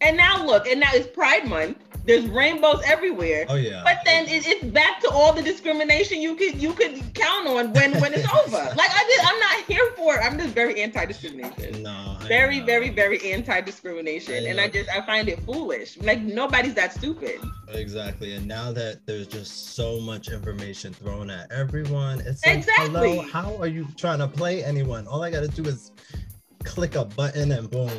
And 0.00 0.16
now 0.16 0.44
look, 0.44 0.66
and 0.66 0.80
now 0.80 0.90
it's 0.92 1.06
Pride 1.08 1.46
Month. 1.46 1.78
There's 2.06 2.26
rainbows 2.28 2.82
everywhere. 2.86 3.44
Oh 3.50 3.56
yeah. 3.56 3.82
But 3.84 3.98
then 4.06 4.26
it, 4.26 4.46
it's 4.46 4.64
back 4.64 5.00
to 5.02 5.10
all 5.10 5.34
the 5.34 5.42
discrimination 5.42 6.20
you 6.20 6.34
could 6.34 6.60
you 6.60 6.72
could 6.72 6.98
count 7.14 7.46
on 7.46 7.72
when 7.74 7.92
when 8.00 8.14
it's 8.14 8.26
over. 8.32 8.56
Like 8.80 8.90
I 8.90 9.04
did, 9.04 9.20
I'm 9.20 9.38
not 9.38 9.64
here 9.66 9.92
for 9.96 10.14
it. 10.16 10.20
I'm 10.24 10.38
just 10.38 10.54
very 10.54 10.80
anti-discrimination. 10.80 11.82
No. 11.82 12.16
Very, 12.26 12.60
very, 12.60 12.88
very 12.88 13.32
anti-discrimination, 13.32 14.34
I 14.34 14.48
and. 14.48 14.60
I 14.60 14.68
just 14.68 14.88
I 14.88 15.02
find 15.02 15.28
it 15.28 15.40
foolish. 15.44 15.98
Like 15.98 16.22
nobody's 16.22 16.74
that 16.74 16.94
stupid. 16.94 17.38
Exactly. 17.68 18.34
And 18.34 18.46
now 18.48 18.72
that 18.72 19.04
there's 19.06 19.26
just 19.26 19.74
so 19.74 20.00
much 20.00 20.28
information 20.28 20.94
thrown 20.94 21.28
at 21.30 21.52
everyone, 21.52 22.20
it's 22.20 22.44
like, 22.46 22.56
Exactly. 22.58 22.86
hello, 23.18 23.22
how 23.22 23.56
are 23.56 23.66
you 23.66 23.86
trying 23.96 24.20
to 24.20 24.28
play 24.28 24.64
anyone? 24.64 25.06
All 25.06 25.22
I 25.22 25.30
gotta 25.30 25.48
do 25.48 25.64
is 25.64 25.92
click 26.64 26.94
a 26.94 27.04
button 27.04 27.52
and 27.52 27.70
boom. 27.70 27.90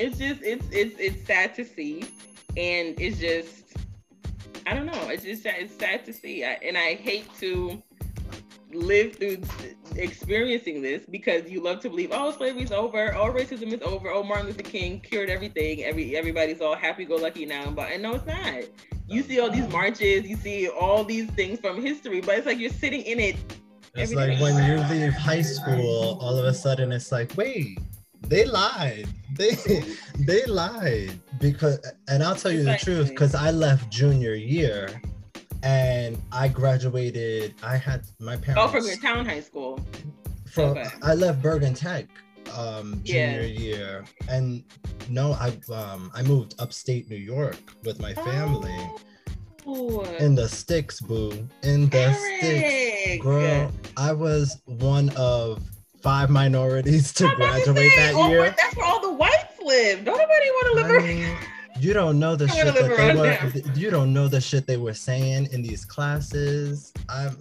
It's 0.00 0.18
just 0.18 0.40
it's 0.42 0.66
it's 0.72 0.98
it's 0.98 1.26
sad 1.26 1.54
to 1.56 1.64
see, 1.64 2.04
and 2.56 2.98
it's 2.98 3.18
just 3.18 3.76
I 4.66 4.74
don't 4.74 4.86
know. 4.86 5.08
It's 5.08 5.24
just 5.24 5.44
it's 5.46 5.74
sad 5.74 6.04
to 6.06 6.12
see, 6.12 6.44
I, 6.44 6.52
and 6.66 6.76
I 6.76 6.94
hate 6.94 7.28
to 7.40 7.82
live 8.72 9.16
through 9.16 9.42
experiencing 9.96 10.80
this 10.80 11.04
because 11.04 11.50
you 11.50 11.60
love 11.62 11.80
to 11.80 11.90
believe 11.90 12.10
oh 12.12 12.30
slavery's 12.32 12.72
over. 12.72 13.14
Oh 13.14 13.32
racism 13.32 13.72
is 13.72 13.82
over. 13.82 14.10
Oh 14.10 14.22
martin 14.22 14.46
luther 14.46 14.62
king 14.62 15.00
cured 15.00 15.28
everything. 15.28 15.84
Every 15.84 16.16
everybody's 16.16 16.60
all 16.60 16.76
happy-go-lucky 16.76 17.46
now. 17.46 17.70
But 17.70 17.92
and 17.92 18.02
no 18.02 18.14
it's 18.14 18.26
not. 18.26 18.64
You 19.08 19.22
see 19.22 19.40
all 19.40 19.50
these 19.50 19.68
marches. 19.68 20.26
You 20.26 20.36
see 20.36 20.68
all 20.68 21.04
these 21.04 21.28
things 21.32 21.60
from 21.60 21.82
history 21.82 22.20
but 22.20 22.38
it's 22.38 22.46
like 22.46 22.58
you're 22.58 22.70
sitting 22.70 23.02
in 23.02 23.20
it 23.20 23.36
It's 23.94 24.14
like 24.14 24.40
when 24.40 24.54
you 24.64 24.78
leave 24.84 25.12
high 25.12 25.42
school, 25.42 26.18
all 26.20 26.38
of 26.38 26.44
a 26.44 26.54
sudden 26.54 26.92
it's 26.92 27.10
like, 27.10 27.36
wait, 27.36 27.78
they 28.28 28.44
lied. 28.44 29.08
They 29.36 29.54
they 30.18 30.44
lied 30.46 31.12
because 31.40 31.78
and 32.08 32.22
I'll 32.22 32.34
tell 32.34 32.52
you 32.52 32.64
the 32.64 32.76
truth, 32.76 33.08
because 33.08 33.34
I 33.34 33.50
left 33.50 33.90
junior 33.90 34.34
year 34.34 35.00
and 35.62 36.20
I 36.32 36.48
graduated. 36.48 37.54
I 37.62 37.76
had 37.76 38.02
my 38.18 38.36
parents 38.36 38.62
oh 38.64 38.68
from 38.68 38.86
your 38.86 38.96
town 38.96 39.26
high 39.26 39.40
school 39.40 39.80
from 40.50 40.70
Okay. 40.70 40.88
I 41.02 41.14
left 41.14 41.42
Bergen 41.42 41.74
Tech 41.74 42.06
um 42.56 43.00
Yeah. 43.04 43.40
junior 43.40 43.46
year 43.46 44.04
and 44.28 44.64
no 45.08 45.32
I 45.32 45.56
um 45.72 46.10
I 46.14 46.22
moved 46.22 46.54
upstate 46.58 47.08
New 47.08 47.16
York 47.16 47.58
with 47.84 48.00
my 48.00 48.12
family 48.14 48.90
oh, 49.66 50.02
in 50.18 50.34
the 50.34 50.48
sticks 50.48 51.00
boo 51.00 51.30
in 51.62 51.88
the 51.90 52.12
sticks 52.12 53.22
girl 53.22 53.70
I 53.96 54.12
was 54.12 54.60
one 54.64 55.10
of 55.10 55.62
five 56.02 56.30
minorities 56.30 57.12
to 57.14 57.32
graduate 57.36 57.92
that 57.96 58.14
oh, 58.14 58.28
year 58.28 58.40
wait, 58.42 58.54
that's 58.56 58.76
where 58.76 58.86
all 58.86 59.00
the 59.00 59.12
whites 59.12 59.58
live. 59.64 60.04
Don't 60.04 60.18
nobody 60.18 60.50
want 60.50 60.66
to 60.68 60.74
live 60.74 61.02
I 61.02 61.06
mean, 61.06 61.36
you 61.80 61.92
don't 61.92 62.18
know 62.18 62.36
the 62.36 62.46
I 62.46 62.48
shit 62.48 62.66
that 62.66 62.74
they 62.74 63.14
were 63.14 63.50
them. 63.52 63.72
you 63.74 63.90
don't 63.90 64.12
know 64.12 64.28
the 64.28 64.40
shit 64.40 64.66
they 64.66 64.76
were 64.76 64.94
saying 64.94 65.48
in 65.52 65.62
these 65.62 65.84
classes 65.84 66.92
I'm 67.08 67.38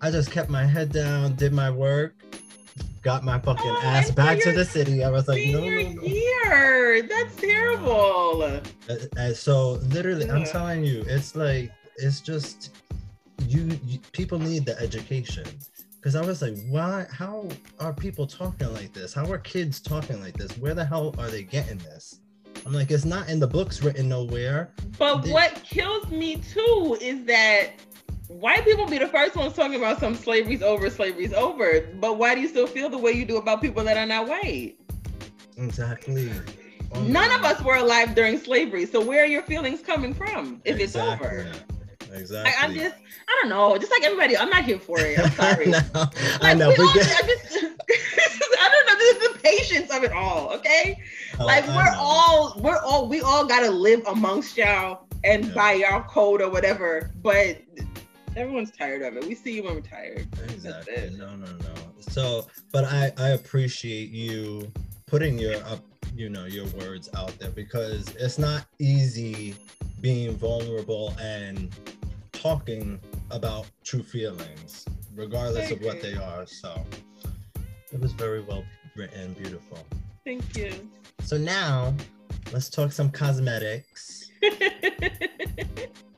I 0.00 0.10
just 0.10 0.30
kept 0.30 0.50
my 0.50 0.64
head 0.64 0.92
down 0.92 1.34
did 1.34 1.52
my 1.52 1.70
work 1.70 2.14
got 3.02 3.22
my 3.22 3.38
fucking 3.38 3.64
Oh, 3.64 3.82
ass 3.84 4.10
back 4.10 4.40
to 4.40 4.52
the 4.52 4.64
city 4.64 5.04
I 5.04 5.10
was 5.10 5.28
like 5.28 5.46
no 5.50 5.60
no 5.60 5.68
no 5.68 6.02
year. 6.02 7.02
That's 7.02 7.36
terrible. 7.36 8.42
Uh, 8.42 8.60
uh, 9.18 9.32
so 9.32 9.72
literally, 9.94 10.30
I'm 10.30 10.44
telling 10.44 10.84
you, 10.84 11.04
it's 11.06 11.36
like 11.36 11.70
it's 11.96 12.20
just 12.20 12.74
you, 13.46 13.78
you 13.84 13.98
people 14.12 14.38
need 14.38 14.64
the 14.64 14.78
education. 14.80 15.44
Because 16.06 16.14
I 16.14 16.24
was 16.24 16.40
like, 16.40 16.56
why? 16.68 17.04
How 17.10 17.48
are 17.80 17.92
people 17.92 18.28
talking 18.28 18.72
like 18.72 18.92
this? 18.92 19.12
How 19.12 19.28
are 19.28 19.38
kids 19.38 19.80
talking 19.80 20.20
like 20.20 20.34
this? 20.34 20.56
Where 20.56 20.72
the 20.72 20.84
hell 20.84 21.12
are 21.18 21.26
they 21.26 21.42
getting 21.42 21.78
this? 21.78 22.20
I'm 22.64 22.72
like, 22.72 22.92
it's 22.92 23.04
not 23.04 23.28
in 23.28 23.40
the 23.40 23.46
books 23.48 23.82
written 23.82 24.08
nowhere. 24.08 24.70
But 25.00 25.22
They- 25.22 25.32
what 25.32 25.60
kills 25.64 26.08
me 26.08 26.36
too 26.36 26.96
is 27.00 27.24
that 27.24 27.70
white 28.28 28.64
people 28.64 28.86
be 28.86 28.98
the 28.98 29.08
first 29.08 29.34
ones 29.34 29.54
talking 29.54 29.74
about 29.74 29.98
some 29.98 30.14
slavery's 30.14 30.62
over, 30.62 30.88
slavery's 30.90 31.32
over. 31.32 31.88
But 31.98 32.18
why 32.18 32.36
do 32.36 32.40
you 32.40 32.46
still 32.46 32.68
feel 32.68 32.88
the 32.88 32.98
way 32.98 33.10
you 33.10 33.24
do 33.24 33.38
about 33.38 33.60
people 33.60 33.82
that 33.82 33.96
are 33.96 34.06
not 34.06 34.28
white? 34.28 34.76
Exactly. 35.56 36.30
Oh 36.94 37.02
None 37.02 37.32
of 37.32 37.44
us 37.44 37.60
were 37.64 37.78
alive 37.78 38.14
during 38.14 38.38
slavery. 38.38 38.86
So 38.86 39.04
where 39.04 39.24
are 39.24 39.26
your 39.26 39.42
feelings 39.42 39.80
coming 39.80 40.14
from 40.14 40.62
if 40.64 40.78
it's 40.78 40.94
over? 40.94 41.50
Exactly. 42.12 42.52
I, 42.58 42.64
I'm 42.64 42.74
just, 42.74 42.94
I 43.28 43.38
don't 43.40 43.48
know. 43.50 43.76
Just 43.78 43.90
like 43.90 44.04
everybody, 44.04 44.36
I'm 44.36 44.48
not 44.50 44.64
here 44.64 44.78
for 44.78 44.98
it. 45.00 45.18
I'm 45.18 45.30
sorry. 45.32 45.66
I 45.66 45.80
know. 45.94 46.06
I 46.40 46.54
know. 46.54 46.68
we 46.70 46.84
all- 46.84 46.94
get, 46.94 47.06
I 47.06 47.26
just, 47.26 47.56
I 48.58 48.68
don't 48.70 48.86
know. 48.86 48.98
This 48.98 49.16
is 49.16 49.32
the 49.32 49.38
patience 49.40 49.94
of 49.94 50.04
it 50.04 50.12
all. 50.12 50.52
Okay. 50.54 50.98
Oh, 51.38 51.44
like 51.46 51.64
Oh, 51.68 51.72
I 51.72 51.76
we're 51.76 51.92
know. 51.92 51.98
all 51.98 52.60
we're 52.60 52.78
all 52.78 53.08
we 53.08 53.20
all 53.20 53.44
gotta 53.46 53.70
live 53.70 54.02
amongst 54.06 54.56
y'all 54.56 55.06
and 55.24 55.46
Yeah. 55.46 55.54
by 55.54 55.72
y'all 55.74 56.02
code 56.02 56.40
or 56.40 56.50
whatever 56.50 57.10
but 57.22 57.60
everyone's 58.36 58.70
tired 58.70 59.02
of 59.02 59.16
it 59.16 59.26
we 59.26 59.34
see 59.34 59.54
you 59.54 59.62
when 59.64 59.74
we're 59.74 59.80
tired 59.80 60.26
Exactly. 60.44 61.10
No, 61.16 61.34
no, 61.36 61.46
no. 61.46 61.74
So, 62.00 62.46
but 62.72 62.84
I 62.84 63.12
I 63.18 63.28
appreciate 63.30 64.10
you 64.10 64.70
putting 65.06 65.38
your 65.38 65.56
up, 65.64 65.80
you 66.14 66.28
know, 66.30 66.46
your 66.46 66.66
words 66.80 67.08
out 67.16 67.36
there 67.38 67.50
because 67.50 68.08
it's 68.16 68.38
not 68.38 68.64
easy 68.78 69.54
being 70.00 70.36
vulnerable 70.36 71.14
and 71.20 71.74
talking 72.32 73.00
about 73.30 73.66
true 73.84 74.02
feelings, 74.02 74.84
regardless 75.14 75.70
of 75.70 75.80
what 75.82 76.00
they 76.02 76.14
are. 76.14 76.46
So, 76.46 76.82
it 77.92 78.00
was 78.00 78.12
very 78.12 78.40
well 78.42 78.64
written, 78.94 79.32
beautiful. 79.34 79.78
thank 80.24 80.56
you 80.56 80.72
So 81.22 81.36
now, 81.36 81.94
let's 82.52 82.68
talk 82.68 82.92
some 82.92 83.10
cosmetics. 83.10 84.30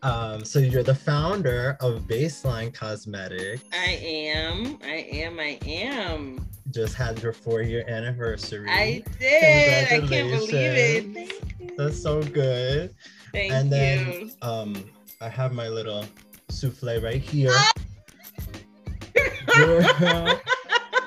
Um, 0.00 0.44
so 0.44 0.60
you're 0.60 0.84
the 0.84 0.94
founder 0.94 1.76
of 1.80 2.02
Baseline 2.02 2.72
Cosmetics. 2.72 3.62
i 3.72 3.98
am 4.04 4.78
i 4.84 5.04
am 5.10 5.40
i 5.40 5.58
am 5.66 6.46
just 6.70 6.94
had 6.94 7.20
your 7.20 7.32
four 7.32 7.62
year 7.62 7.84
anniversary. 7.88 8.68
i 8.70 9.02
did 9.18 9.86
i 9.92 9.98
can't 9.98 10.08
believe 10.08 10.32
it 10.32 11.02
Congratulations. 11.02 11.32
thank 11.58 11.60
you 11.70 11.76
That's 11.76 12.00
so 12.00 12.22
good. 12.22 12.94
Thank 13.32 13.52
and 13.52 13.64
you 13.66 13.70
then 13.70 14.30
um 14.42 14.84
I 15.20 15.28
have 15.28 15.52
my 15.52 15.68
little 15.68 16.04
souffle 16.48 17.00
right 17.02 17.20
here. 17.20 17.52
Girl, 19.54 19.80
I- 20.00 20.40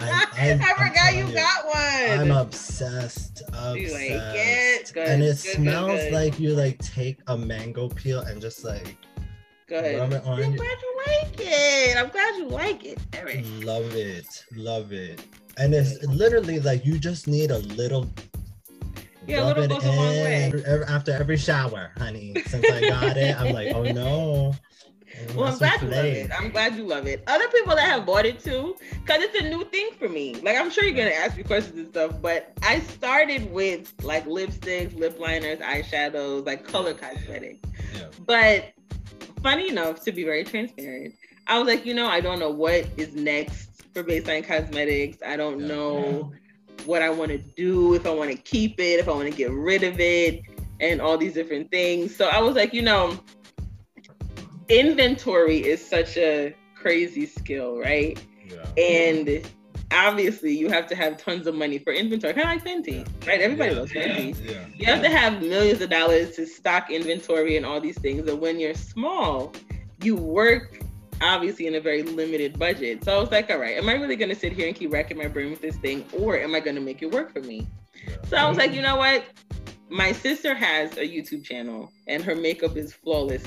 I- 0.02 0.28
I 0.34 0.52
I'm 0.52 0.60
forgot 0.90 1.16
you 1.16 1.32
got 1.34 1.66
one 1.66 2.20
I'm 2.20 2.32
obsessed. 2.32 3.42
Obsessed. 3.54 3.78
You 3.78 3.94
like 3.94 4.36
it? 4.36 4.92
Good, 4.94 5.08
and 5.08 5.24
it 5.24 5.28
good, 5.44 5.56
smells 5.56 6.02
good. 6.02 6.14
like 6.14 6.40
you 6.40 6.54
like 6.54 6.78
take 6.80 7.20
a 7.28 7.38
mango 7.38 7.88
peel 7.88 8.20
and 8.22 8.42
just 8.42 8.64
like 8.64 8.98
good 9.68 10.00
rub 10.00 10.12
it 10.12 10.26
on 10.26 10.44
i'm 10.44 10.56
glad 10.56 10.78
you 10.82 10.98
like 11.08 11.34
it 11.40 11.96
i'm 11.98 12.10
glad 12.10 12.36
you 12.36 12.48
like 12.50 12.84
it 12.84 13.00
Eric. 13.14 13.46
Love 13.64 13.96
it. 13.96 14.44
Love 14.56 14.92
it. 14.92 15.24
And 15.58 15.74
it's 15.74 16.02
literally 16.04 16.60
like 16.60 16.86
you 16.86 16.98
just 17.00 17.28
need 17.28 17.52
a 17.52 17.60
little 17.60 18.10
Yeah, 19.32 19.44
a 19.44 19.48
little 19.48 19.64
it 19.64 19.70
goes 19.70 19.86
a 19.86 19.92
long 19.92 19.98
way. 20.08 20.52
in 20.54 20.84
after 20.88 21.12
every 21.12 21.38
shower, 21.38 21.92
honey. 21.98 22.36
Since 22.46 22.66
I 22.70 22.82
got 22.90 23.18
it, 23.18 23.40
I'm 23.40 23.54
like, 23.54 23.74
oh 23.76 23.84
no. 23.84 24.54
Well, 25.36 25.50
I'm 25.50 25.58
glad 25.58 25.82
you 25.82 25.88
love 25.90 26.06
it. 26.06 26.32
I'm 26.40 26.50
glad 26.50 26.76
you 26.76 26.84
love 26.88 27.06
it. 27.06 27.24
Other 27.28 27.48
people 27.50 27.76
that 27.76 27.84
have 27.88 28.06
bought 28.06 28.26
it 28.26 28.40
too, 28.44 28.76
because 29.06 29.22
it's 29.22 29.40
a 29.40 29.50
new 29.50 29.64
thing 29.66 29.90
for 30.00 30.10
me. 30.10 30.36
Like 30.36 30.58
I'm 30.58 30.72
sure 30.72 30.84
you're 30.84 30.96
gonna 30.98 31.16
ask 31.16 31.38
me 31.38 31.44
questions 31.44 31.78
and 31.78 31.90
stuff, 31.90 32.20
but 32.22 32.52
I 32.64 32.80
started 32.80 33.52
with 33.52 33.94
like 34.04 34.26
lipsticks, 34.26 34.98
lip 34.98 35.20
liners, 35.20 35.60
eyeshadows, 35.60 36.46
like 36.46 36.66
color 36.66 36.94
cosmetics. 36.94 37.60
Yeah. 37.94 38.06
But 38.26 38.72
funny 39.44 39.70
enough, 39.70 40.02
to 40.06 40.12
be 40.12 40.24
very 40.24 40.44
transparent, 40.44 41.14
I 41.46 41.60
was 41.60 41.68
like, 41.68 41.86
you 41.86 41.94
know, 41.94 42.08
I 42.08 42.22
don't 42.22 42.40
know 42.40 42.50
what 42.52 42.88
is 42.98 43.14
next 43.14 43.70
for 43.94 44.04
baseline 44.04 44.46
cosmetics. 44.48 45.18
I 45.26 45.36
don't 45.36 45.60
Yeah. 45.60 45.68
know 45.68 46.32
what 46.86 47.02
I 47.02 47.10
want 47.10 47.30
to 47.32 47.38
do, 47.38 47.94
if 47.96 48.06
I 48.06 48.12
want 48.12 48.32
to 48.32 48.38
keep 48.38 48.80
it, 48.80 49.00
if 49.00 49.08
I 49.08 49.12
want 49.12 49.30
to 49.30 49.36
get 49.36 49.52
rid 49.52 49.84
of 49.84 50.00
it, 50.00 50.42
and 50.80 51.00
all 51.02 51.18
these 51.18 51.34
different 51.34 51.70
things. 51.72 52.16
So 52.16 52.28
I 52.28 52.42
was 52.42 52.56
like, 52.56 52.74
you 52.74 52.82
know, 52.82 53.18
inventory 54.70 55.60
is 55.60 55.86
such 55.86 56.18
a 56.18 56.56
crazy 56.76 57.26
skill, 57.26 57.78
right? 57.78 58.20
Yeah. 58.48 58.84
And 58.84 59.48
obviously, 59.92 60.58
you 60.58 60.70
have 60.70 60.88
to 60.88 60.96
have 60.96 61.18
tons 61.18 61.48
of 61.48 61.56
money 61.56 61.78
for 61.78 61.94
inventory, 61.94 62.34
kind 62.34 62.60
of 62.60 62.66
like 62.66 62.66
Fenty, 62.66 63.08
right? 63.28 63.42
Everybody 63.42 63.74
Yeah. 63.74 63.80
loves 63.80 63.92
Fenty. 63.92 64.50
Yeah. 64.50 64.66
You 64.76 64.86
have 64.86 65.02
to 65.04 65.10
have 65.10 65.42
millions 65.42 65.82
of 65.82 65.90
dollars 65.90 66.36
to 66.38 66.46
stock 66.46 66.90
inventory 66.90 67.58
and 67.58 67.66
all 67.66 67.80
these 67.80 68.00
things. 68.00 68.28
And 68.28 68.40
when 68.40 68.60
you're 68.60 68.74
small, 68.74 69.54
you 70.04 70.16
work 70.16 70.81
obviously 71.22 71.68
in 71.68 71.76
a 71.76 71.80
very 71.82 72.04
limited 72.04 72.58
budget. 72.58 73.04
So 73.04 73.16
I 73.16 73.20
was 73.20 73.32
like, 73.32 73.50
all 73.50 73.58
right, 73.58 73.78
am 73.78 73.88
I 73.90 73.94
really 73.94 74.16
going 74.16 74.30
to 74.30 74.36
sit 74.36 74.54
here 74.54 74.68
and 74.68 74.76
keep 74.76 74.92
racking 74.92 75.18
my 75.18 75.28
brain 75.28 75.52
with 75.52 75.62
this 75.62 75.78
thing, 75.78 76.06
or 76.14 76.38
am 76.38 76.56
I 76.56 76.60
going 76.60 76.76
to 76.76 76.82
make 76.82 77.02
it 77.02 77.12
work 77.12 77.32
for 77.32 77.42
me? 77.42 77.68
So 78.28 78.38
I 78.38 78.48
was 78.50 78.58
like, 78.58 78.74
you 78.74 78.82
know 78.82 78.96
what? 78.96 79.24
My 79.90 80.12
sister 80.12 80.56
has 80.56 80.94
a 80.98 81.08
YouTube 81.08 81.44
channel, 81.44 81.92
and 82.08 82.24
her 82.24 82.36
makeup 82.36 82.78
is 82.78 82.94
flawless, 82.94 83.44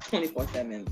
twenty 0.00 0.28
four 0.28 0.46
seven. 0.48 0.86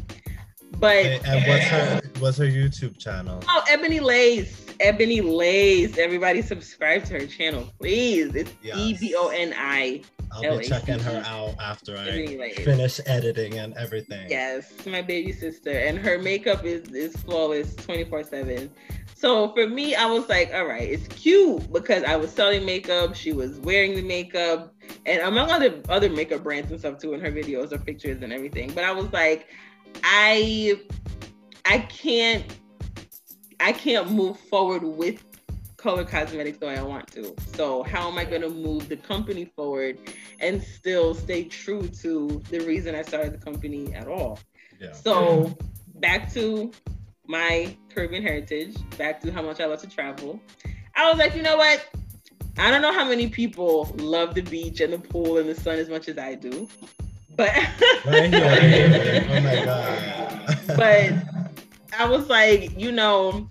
But 0.79 0.97
And, 1.07 1.27
and 1.27 1.47
what's 1.47 1.65
her 1.67 2.01
what's 2.19 2.37
her 2.39 2.47
YouTube 2.47 2.99
channel? 2.99 3.41
oh, 3.49 3.65
Eboni 3.69 4.01
Lace. 4.01 4.62
Eboni 4.79 5.23
Lace. 5.23 5.99
Everybody 5.99 6.43
subscribe 6.43 7.05
to 7.05 7.15
her 7.15 7.27
channel, 7.27 7.73
please. 7.79 8.35
It's 8.35 8.53
Yes. 8.63 8.77
E 8.77 8.97
B 8.99 9.15
O 9.17 9.29
N 9.29 9.55
I. 9.57 10.03
I'll 10.35 10.59
be 10.59 10.65
checking 10.65 10.99
her 10.99 11.23
out 11.27 11.55
after 11.61 11.97
I 11.97 12.49
finish 12.55 13.01
editing 13.07 13.59
and 13.59 13.75
everything. 13.77 14.31
Yes, 14.31 14.73
my 14.87 15.03
baby 15.03 15.33
sister, 15.33 15.71
and 15.71 15.99
her 15.99 16.19
makeup 16.19 16.65
is 16.65 16.89
is 16.89 17.15
flawless, 17.17 17.75
twenty 17.77 18.05
four 18.05 18.25
seven. 18.25 18.71
So 19.15 19.53
for 19.55 19.69
me, 19.69 19.95
I 19.95 20.07
was 20.07 20.29
like, 20.29 20.53
all 20.53 20.65
right, 20.65 20.89
it's 20.89 21.07
cute 21.09 21.73
because 21.73 22.03
I 22.03 22.17
was 22.17 22.33
selling 22.33 22.65
makeup, 22.65 23.15
she 23.15 23.33
was 23.33 23.61
wearing 23.61 23.95
the 23.95 24.03
makeup, 24.03 24.75
and 25.07 25.21
among 25.23 25.51
other 25.51 25.81
other 25.89 26.09
makeup 26.09 26.43
brands 26.43 26.71
and 26.71 26.81
stuff 26.81 26.99
too 26.99 27.13
in 27.15 27.21
her 27.21 27.31
videos 27.31 27.73
or 27.73 27.79
pictures 27.79 28.23
and 28.23 28.33
everything. 28.33 28.73
But 28.73 28.85
I 28.85 28.93
was 28.93 29.13
like, 29.13 29.49
I 30.03 30.81
I 31.67 31.79
can't 31.81 32.45
I 33.63 33.73
can't 33.73 34.11
move 34.11 34.39
forward 34.39 34.83
with 34.83 35.23
color 35.77 36.05
cosmetics 36.05 36.59
the 36.59 36.67
way 36.67 36.77
I 36.77 36.83
want 36.83 37.07
to. 37.13 37.33
So 37.55 37.85
how 37.85 38.11
am 38.11 38.19
I 38.19 38.25
going 38.25 38.43
to 38.43 38.49
move 38.49 38.89
the 38.89 38.97
company 38.97 39.45
forward 39.45 39.99
and 40.41 40.61
still 40.61 41.15
stay 41.15 41.45
true 41.45 41.87
to 42.03 42.43
the 42.51 42.59
reason 42.61 42.97
I 42.97 43.03
started 43.03 43.33
the 43.33 43.45
company 43.45 43.95
at 43.95 44.09
all? 44.09 44.41
Yeah. 44.81 44.93
So 44.93 45.57
back 45.97 46.33
to 46.33 46.73
my 47.29 47.77
Caribbean 47.95 48.25
heritage, 48.25 48.77
back 48.99 49.21
to 49.21 49.31
how 49.31 49.43
much 49.43 49.61
I 49.61 49.67
love 49.67 49.81
to 49.83 49.89
travel. 49.89 50.41
I 50.97 51.09
was 51.09 51.19
like, 51.21 51.37
you 51.37 51.43
know 51.43 51.57
what? 51.57 51.89
I 52.59 52.69
don't 52.69 52.83
know 52.83 52.93
how 52.93 53.05
many 53.05 53.29
people 53.29 53.95
love 53.97 54.35
the 54.35 54.43
beach 54.43 54.81
and 54.81 54.93
the 54.93 54.99
pool 54.99 55.39
and 55.39 55.49
the 55.49 55.55
sun 55.55 55.79
as 55.79 55.89
much 55.89 56.09
as 56.09 56.19
I 56.19 56.35
do. 56.35 56.69
But 57.37 57.51
Right 58.05 58.29
here, 58.29 58.45
right 58.45 58.63
here. 58.63 59.27
Oh 59.31 59.41
my 59.41 59.65
god. 59.65 60.77
but 60.77 61.13
I 61.99 62.07
was 62.07 62.29
like, 62.29 62.79
you 62.79 62.93
know, 62.93 63.49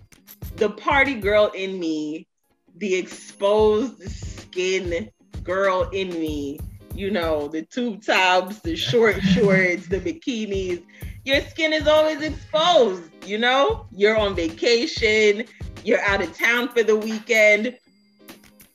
the 0.62 0.70
party 0.70 1.16
girl 1.16 1.48
in 1.56 1.80
me, 1.80 2.28
the 2.78 2.94
exposed 2.94 4.00
skin 4.12 5.10
girl 5.42 5.90
in 5.92 6.10
me, 6.10 6.60
you 6.94 7.10
know, 7.10 7.48
the 7.48 7.64
tube 7.64 8.04
tops, 8.04 8.60
the 8.60 8.76
short 8.76 9.20
shorts, 9.34 9.88
the 9.88 10.00
bikinis. 10.00 10.84
Your 11.26 11.42
skin 11.42 11.74
is 11.74 11.88
always 11.88 12.22
exposed, 12.22 13.10
you 13.26 13.40
know? 13.40 13.88
You're 13.92 14.16
on 14.16 14.36
vacation, 14.36 15.46
you're 15.84 16.02
out 16.02 16.22
of 16.22 16.38
town 16.38 16.68
for 16.68 16.84
the 16.84 16.96
weekend. 16.96 17.76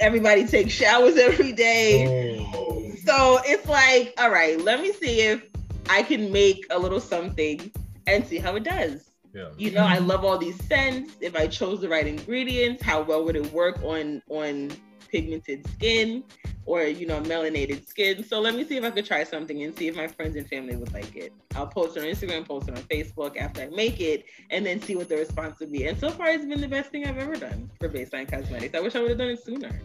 Everybody 0.01 0.45
takes 0.45 0.73
showers 0.73 1.17
every 1.17 1.53
day. 1.53 2.45
Oh. 2.53 2.83
So 3.05 3.39
it's 3.45 3.69
like, 3.69 4.13
all 4.19 4.33
right, 4.33 4.61
let 4.61 4.81
me 4.81 4.93
see 4.93 5.21
if 5.21 5.45
I 5.89 6.03
can 6.03 6.33
make 6.33 6.67
a 6.71 6.79
little 6.81 6.99
something 6.99 7.71
and 8.09 8.27
see 8.27 8.39
how 8.39 8.57
it 8.57 8.65
does. 8.65 9.09
Yeah. 9.37 9.49
You 9.59 9.71
know, 9.73 9.85
I 9.85 9.99
love 9.99 10.25
all 10.25 10.39
these 10.39 10.59
scents. 10.65 11.17
If 11.21 11.37
I 11.37 11.47
chose 11.47 11.83
the 11.83 11.91
right 11.91 12.07
ingredients, 12.07 12.83
how 12.83 13.03
well 13.03 13.23
would 13.27 13.37
it 13.37 13.53
work 13.53 13.79
on 13.83 14.23
on 14.31 14.71
pigmented 15.09 15.69
skin 15.69 16.25
or 16.65 16.85
you 16.85 17.07
know 17.07 17.21
melanated 17.21 17.87
skin? 17.87 18.25
So 18.25 18.41
let 18.41 18.55
me 18.55 18.65
see 18.65 18.79
if 18.79 18.85
I 18.85 18.91
could 18.91 19.05
try 19.05 19.25
something 19.25 19.63
and 19.63 19.77
see 19.77 19.89
if 19.89 19.97
my 19.97 20.09
friends 20.09 20.37
and 20.37 20.49
family 20.49 20.75
would 20.77 20.91
like 20.95 21.15
it. 21.17 21.35
I'll 21.55 21.67
post 21.67 21.99
it 21.99 22.01
on 22.01 22.07
Instagram, 22.07 22.49
post 22.49 22.69
it 22.69 22.79
on 22.79 22.83
Facebook 22.85 23.37
after 23.37 23.61
I 23.61 23.67
make 23.67 24.01
it, 24.01 24.25
and 24.49 24.65
then 24.65 24.81
see 24.81 24.97
what 24.97 25.11
the 25.11 25.17
response 25.17 25.61
would 25.61 25.71
be. 25.71 25.87
And 25.87 26.01
so 26.01 26.09
far, 26.09 26.29
it's 26.29 26.47
been 26.47 26.63
the 26.63 26.69
best 26.69 26.91
thing 26.91 27.07
I've 27.07 27.19
ever 27.19 27.37
done 27.37 27.71
for 27.79 27.91
Baseline 27.91 28.31
Cosmetics. 28.31 28.75
I 28.75 28.81
wish 28.81 28.97
I 28.97 29.01
would 29.01 29.11
have 29.11 29.19
done 29.19 29.29
it 29.29 29.45
sooner. 29.45 29.83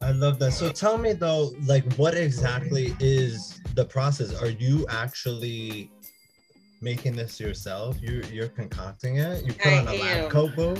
I 0.00 0.12
love 0.12 0.38
that. 0.38 0.52
So 0.52 0.70
tell 0.70 0.96
me 0.96 1.12
though, 1.12 1.52
like 1.66 1.92
what 1.94 2.14
exactly 2.14 2.96
is 3.00 3.60
the 3.74 3.84
process? 3.84 4.32
Are 4.40 4.48
you 4.48 4.86
actually 4.88 5.90
making 6.80 7.16
this 7.16 7.40
yourself? 7.40 7.96
You 8.00 8.22
you're 8.32 8.48
concocting 8.48 9.16
it? 9.16 9.44
You 9.44 9.52
put 9.52 9.66
I 9.66 9.78
on 9.78 9.88
a 9.88 9.94
lab 9.94 10.30
coat, 10.30 10.56
boo? 10.56 10.76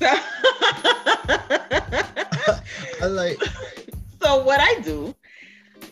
I 3.02 3.06
like 3.06 3.38
so 4.22 4.44
what 4.44 4.60
I 4.60 4.80
do, 4.80 5.14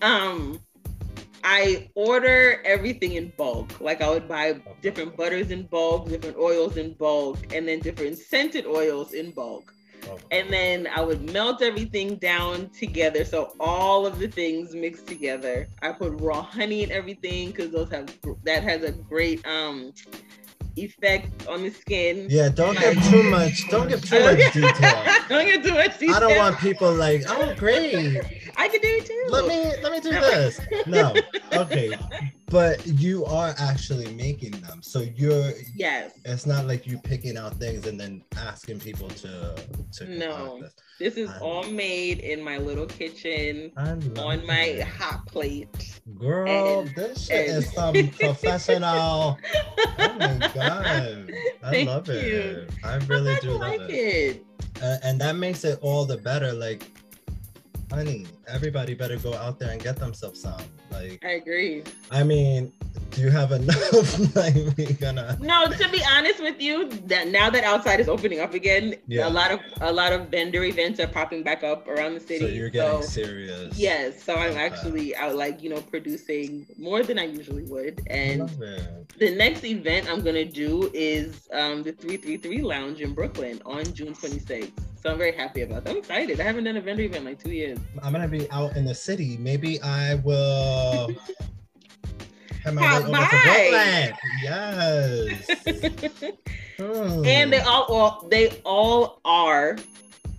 um, 0.02 0.60
I 1.42 1.88
order 1.94 2.62
everything 2.64 3.12
in 3.12 3.32
bulk. 3.36 3.80
Like 3.80 4.02
I 4.02 4.08
would 4.08 4.28
buy 4.28 4.60
different 4.82 5.16
butters 5.16 5.50
in 5.50 5.64
bulk, 5.64 6.08
different 6.08 6.36
oils 6.36 6.76
in 6.76 6.94
bulk, 6.94 7.38
and 7.54 7.66
then 7.66 7.80
different 7.80 8.18
scented 8.18 8.66
oils 8.66 9.12
in 9.12 9.32
bulk. 9.32 9.74
Oh, 10.08 10.18
And 10.30 10.52
then 10.52 10.88
I 10.94 11.00
would 11.00 11.30
melt 11.32 11.62
everything 11.62 12.16
down 12.16 12.70
together. 12.70 13.24
So 13.24 13.54
all 13.60 14.06
of 14.06 14.18
the 14.18 14.28
things 14.28 14.74
mixed 14.74 15.06
together. 15.06 15.68
I 15.82 15.92
put 15.92 16.20
raw 16.20 16.42
honey 16.42 16.82
in 16.82 16.90
everything 16.92 17.48
because 17.50 17.70
those 17.70 17.90
have 17.90 18.08
that 18.44 18.62
has 18.62 18.82
a 18.82 18.92
great 18.92 19.46
um 19.46 19.92
effect 20.76 21.46
on 21.48 21.62
the 21.62 21.70
skin. 21.70 22.26
yeah, 22.30 22.48
don't 22.48 22.78
get 22.78 23.02
too 23.04 23.22
much, 23.24 23.68
don't 23.70 23.88
get 23.88 24.02
too 24.02 24.20
much 24.20 24.52
detail. 24.52 25.04
don't 25.28 25.46
get 25.46 25.64
too 25.64 25.74
much 25.74 25.98
detail. 25.98 26.16
I 26.16 26.20
don't 26.20 26.36
want 26.36 26.58
people 26.58 26.92
like, 26.94 27.24
oh 27.28 27.54
great. 27.56 28.20
I 28.56 28.68
can 28.68 28.80
do 28.80 28.88
it 28.88 29.06
too. 29.06 29.24
Let 29.28 29.46
me 29.46 29.72
let 29.82 29.92
me 29.92 30.00
do 30.00 30.10
this. 30.20 30.60
No. 30.86 31.14
Okay. 31.52 31.96
But 32.46 32.84
you 32.86 33.24
are 33.26 33.54
actually 33.58 34.12
making 34.14 34.52
them. 34.62 34.82
So 34.82 35.00
you're 35.14 35.52
Yes. 35.74 36.12
it's 36.24 36.46
not 36.46 36.66
like 36.66 36.86
you 36.86 36.98
picking 36.98 37.36
out 37.36 37.54
things 37.60 37.86
and 37.86 37.98
then 37.98 38.24
asking 38.36 38.80
people 38.80 39.08
to 39.08 39.54
to 39.92 40.04
No. 40.06 40.60
this. 40.60 40.74
This 40.98 41.16
is 41.16 41.30
I- 41.30 41.38
all 41.38 41.64
made 41.64 42.18
in 42.18 42.42
my 42.42 42.58
little 42.58 42.86
kitchen 42.86 43.72
on 43.76 44.12
my 44.46 44.60
it. 44.64 44.86
hot 44.86 45.26
plate. 45.26 45.68
Girl, 46.18 46.80
and- 46.80 46.94
this 46.96 47.26
shit 47.26 47.48
and- 47.50 47.58
is 47.64 47.72
some 47.72 47.94
professional. 48.18 49.38
Oh 49.98 50.16
my 50.18 50.50
god, 50.54 50.86
I 51.62 51.70
Thank 51.70 51.88
love 51.88 52.08
you. 52.08 52.14
it. 52.14 52.70
I 52.84 52.96
really 53.06 53.22
glad 53.34 53.40
do 53.42 53.46
you 53.46 53.52
love 53.54 53.60
like 53.60 53.80
it, 53.90 53.92
it. 53.92 54.44
Uh, 54.82 54.96
and 55.02 55.20
that 55.20 55.36
makes 55.36 55.64
it 55.64 55.78
all 55.82 56.04
the 56.04 56.16
better. 56.16 56.52
Like, 56.52 56.90
honey, 57.90 58.26
everybody 58.46 58.94
better 58.94 59.16
go 59.16 59.34
out 59.34 59.58
there 59.58 59.70
and 59.70 59.82
get 59.82 59.96
themselves 59.96 60.40
some. 60.40 60.60
Like, 60.90 61.24
I 61.24 61.32
agree. 61.32 61.82
I 62.10 62.22
mean, 62.22 62.72
do 63.10 63.20
you 63.20 63.30
have 63.30 63.52
enough? 63.52 64.34
like, 64.36 64.54
we 64.76 64.92
gonna. 64.94 65.36
No, 65.40 65.66
to 65.66 65.88
be 65.90 66.02
honest 66.10 66.40
with 66.40 66.60
you, 66.60 66.88
that 67.06 67.28
now 67.28 67.50
that 67.50 67.64
outside 67.64 68.00
is 68.00 68.08
opening 68.08 68.40
up 68.40 68.54
again, 68.54 68.96
yeah. 69.06 69.28
a 69.28 69.30
lot 69.30 69.50
of 69.50 69.60
a 69.80 69.92
lot 69.92 70.12
of 70.12 70.28
vendor 70.28 70.64
events 70.64 71.00
are 71.00 71.06
popping 71.06 71.42
back 71.42 71.62
up 71.62 71.86
around 71.88 72.14
the 72.14 72.20
city. 72.20 72.40
So 72.40 72.46
you're 72.46 72.70
getting 72.70 73.02
So, 73.02 73.08
serious. 73.08 73.78
yes, 73.78 74.22
so 74.22 74.34
I'm 74.34 74.56
actually 74.56 75.14
out 75.16 75.36
like 75.36 75.62
you 75.62 75.70
know 75.70 75.80
producing 75.80 76.66
more 76.78 77.02
than 77.02 77.18
I 77.18 77.24
usually 77.24 77.64
would, 77.64 78.00
and 78.08 78.48
the 79.18 79.34
next 79.36 79.64
event 79.64 80.08
I'm 80.10 80.22
gonna 80.22 80.44
do 80.44 80.90
is 80.94 81.48
um, 81.52 81.82
the 81.82 81.92
333 81.92 82.62
Lounge 82.62 83.00
in 83.00 83.14
Brooklyn 83.14 83.60
on 83.64 83.84
June 83.94 84.14
26th. 84.14 84.70
So 85.02 85.10
I'm 85.10 85.18
very 85.18 85.32
happy 85.32 85.62
about 85.62 85.84
that. 85.84 85.90
I'm 85.92 85.96
excited. 85.98 86.40
I 86.40 86.44
haven't 86.44 86.64
done 86.64 86.76
a 86.76 86.80
vendor 86.80 87.02
event 87.04 87.22
in 87.22 87.24
like 87.30 87.42
two 87.42 87.52
years. 87.52 87.78
I'm 88.02 88.12
gonna 88.12 88.28
be 88.28 88.50
out 88.50 88.76
in 88.76 88.84
the 88.84 88.94
city. 88.94 89.36
Maybe 89.38 89.80
I 89.82 90.14
will. 90.16 91.14
Have 92.64 92.74
my 92.74 92.82
way 92.82 93.04
over 93.06 93.06
to. 93.06 93.20
Brooklyn. 93.42 94.12
Yes. 94.42 95.50
Hmm. 96.80 97.26
and 97.26 97.52
they 97.52 97.60
all 97.60 97.86
well, 97.90 98.26
they 98.30 98.48
all 98.64 99.20
are 99.26 99.76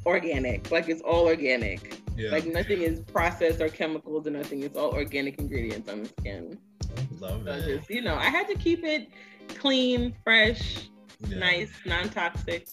organic. 0.07 0.71
Like 0.71 0.89
it's 0.89 1.01
all 1.03 1.27
organic. 1.27 2.01
yeah. 2.17 2.31
Like 2.31 2.47
nothing 2.47 2.81
is 2.81 2.99
processed 3.01 3.61
or 3.61 3.69
chemicals 3.69 4.25
or 4.25 4.31
nothing. 4.31 4.63
It's 4.63 4.75
all 4.75 4.89
organic 4.91 5.37
ingredients 5.37 5.87
on 5.87 6.01
the 6.01 6.09
skin. 6.19 6.57
I 6.97 7.07
love 7.19 7.43
So 7.45 7.51
it. 7.51 7.77
just 7.77 7.89
you 7.91 8.01
know, 8.01 8.15
I 8.15 8.25
had 8.25 8.47
to 8.47 8.55
keep 8.55 8.83
it 8.83 9.09
clean, 9.49 10.15
fresh, 10.23 10.89
Yeah. 11.27 11.37
nice, 11.37 11.71
non-toxic. 11.85 12.67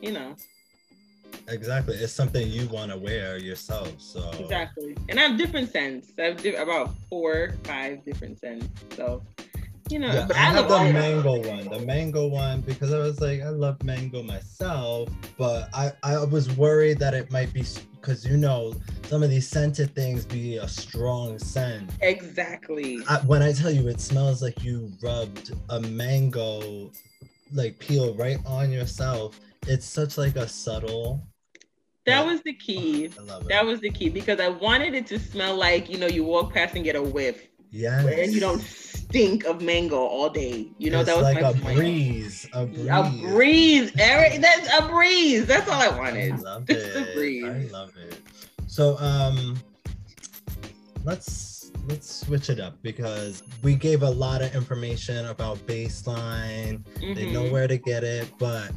You 0.00 0.12
know, 0.12 0.36
Exactly. 1.48 1.96
It's 1.96 2.12
something 2.12 2.46
you 2.48 2.68
want 2.68 2.90
to 2.92 2.98
wear 2.98 3.38
yourself. 3.38 3.92
So 3.98 4.30
exactly. 4.38 4.96
And 5.08 5.18
I 5.18 5.22
have 5.28 5.38
different 5.38 5.70
scents. 5.70 6.12
I 6.18 6.22
have 6.22 6.42
di- 6.42 6.54
about 6.56 6.94
four, 7.08 7.54
five 7.64 8.04
different 8.04 8.38
scents. 8.38 8.68
So, 8.94 9.22
you 9.90 9.98
know, 9.98 10.08
Yeah, 10.12 10.28
I 10.34 10.34
I, 10.34 10.50
have 10.52 10.68
the 10.68 10.78
them. 10.78 10.92
mango 10.92 11.48
one. 11.48 11.64
The 11.68 11.78
mango 11.80 12.26
one 12.28 12.60
because 12.60 12.92
I 12.92 12.98
was 12.98 13.20
like, 13.20 13.40
I 13.40 13.48
love 13.48 13.82
mango 13.82 14.22
myself, 14.22 15.08
but 15.38 15.68
I 15.74 15.92
I 16.02 16.22
was 16.24 16.54
worried 16.56 16.98
that 16.98 17.14
it 17.14 17.30
might 17.32 17.52
be 17.52 17.64
because 18.00 18.26
you 18.26 18.36
know 18.36 18.74
some 19.06 19.22
of 19.22 19.30
these 19.30 19.48
scented 19.48 19.94
things 19.94 20.26
be 20.26 20.56
a 20.58 20.68
strong 20.68 21.38
scent. 21.38 21.90
Exactly. 22.02 23.02
I, 23.08 23.16
when 23.20 23.42
I 23.42 23.52
tell 23.52 23.70
you, 23.70 23.88
it 23.88 24.00
smells 24.00 24.42
like 24.42 24.62
you 24.62 24.92
rubbed 25.02 25.52
a 25.70 25.80
mango 25.80 26.90
like 27.54 27.78
peel 27.78 28.14
right 28.14 28.38
on 28.44 28.70
yourself. 28.70 29.40
It's 29.66 29.86
such 29.86 30.18
like 30.18 30.36
a 30.36 30.46
subtle. 30.46 31.26
That 32.08 32.26
was 32.26 32.40
the 32.42 32.52
key. 32.52 33.10
I 33.18 33.22
love 33.22 33.42
it. 33.42 33.48
That 33.48 33.64
was 33.66 33.80
the 33.80 33.90
key 33.90 34.08
because 34.08 34.40
I 34.40 34.48
wanted 34.48 34.94
it 34.94 35.06
to 35.08 35.18
smell 35.18 35.56
like 35.56 35.88
you 35.88 35.98
know 35.98 36.06
you 36.06 36.24
walk 36.24 36.52
past 36.52 36.74
and 36.74 36.84
get 36.84 36.96
a 36.96 37.02
whiff, 37.02 37.46
yes. 37.70 38.04
and 38.06 38.32
you 38.32 38.40
don't 38.40 38.60
stink 38.60 39.44
of 39.44 39.62
mango 39.62 39.96
all 39.96 40.28
day. 40.28 40.68
You 40.78 40.90
know 40.90 41.00
it's 41.00 41.08
that 41.08 41.16
was 41.16 41.24
like 41.24 41.40
my 41.42 41.50
a 41.50 41.54
point. 41.54 41.76
breeze. 41.76 42.46
A 42.52 42.66
breeze. 42.66 42.88
A 42.90 43.10
breeze, 43.32 43.92
Eric. 43.98 44.40
That's 44.40 44.68
a 44.78 44.88
breeze. 44.88 45.46
That's 45.46 45.68
all 45.68 45.80
I 45.80 45.86
I 45.86 45.98
wanted. 45.98 46.38
love 46.40 46.66
Just 46.68 46.86
a 46.96 47.10
it. 47.10 47.14
breeze. 47.14 47.44
I 47.44 47.72
love 47.72 47.92
it. 47.96 48.20
So 48.66 48.96
um 48.98 49.56
let's 51.04 51.72
let's 51.88 52.26
switch 52.26 52.50
it 52.50 52.60
up 52.60 52.74
because 52.82 53.42
we 53.62 53.74
gave 53.74 54.02
a 54.02 54.10
lot 54.10 54.42
of 54.42 54.54
information 54.54 55.26
about 55.26 55.58
baseline. 55.66 56.84
They 57.00 57.30
know 57.32 57.44
Mhm. 57.44 57.52
where 57.52 57.66
to 57.66 57.78
get 57.78 58.04
it, 58.04 58.28
but 58.38 58.70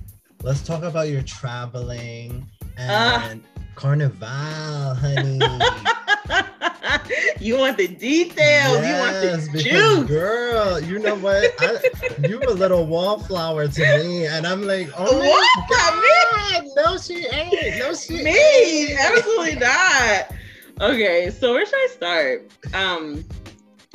let's 0.43 0.61
talk 0.61 0.83
about 0.83 1.09
your 1.09 1.21
traveling 1.23 2.45
Ah. 2.79 3.29
and 3.29 3.43
carnival, 3.75 4.27
honey. 4.27 5.39
you 7.39 7.57
want 7.57 7.77
the 7.77 7.87
details. 7.87 8.85
you 8.85 8.93
want 8.93 9.13
Yes, 9.23 9.47
the 9.49 9.63
juice. 9.63 10.07
girl. 10.07 10.79
You 10.79 10.99
know 10.99 11.15
what? 11.15 11.51
I, 11.59 11.79
you 12.27 12.39
a 12.47 12.51
little 12.51 12.85
wallflower 12.85 13.67
to 13.67 13.81
me, 13.97 14.25
and 14.27 14.45
I'm 14.47 14.63
like, 14.63 14.89
oh 14.97 15.19
my 15.19 15.27
What? 15.27 15.69
God, 15.69 16.63
no, 16.75 16.97
she 16.97 17.25
ain't. 17.27 17.79
No, 17.79 17.93
she 17.93 18.23
Me, 18.23 18.87
ain't. 18.91 18.99
absolutely 18.99 19.55
not. 19.55 20.31
Okay, 20.79 21.29
so 21.29 21.53
where 21.53 21.65
should 21.65 21.75
I 21.75 21.87
start? 21.93 22.51
Um, 22.73 23.23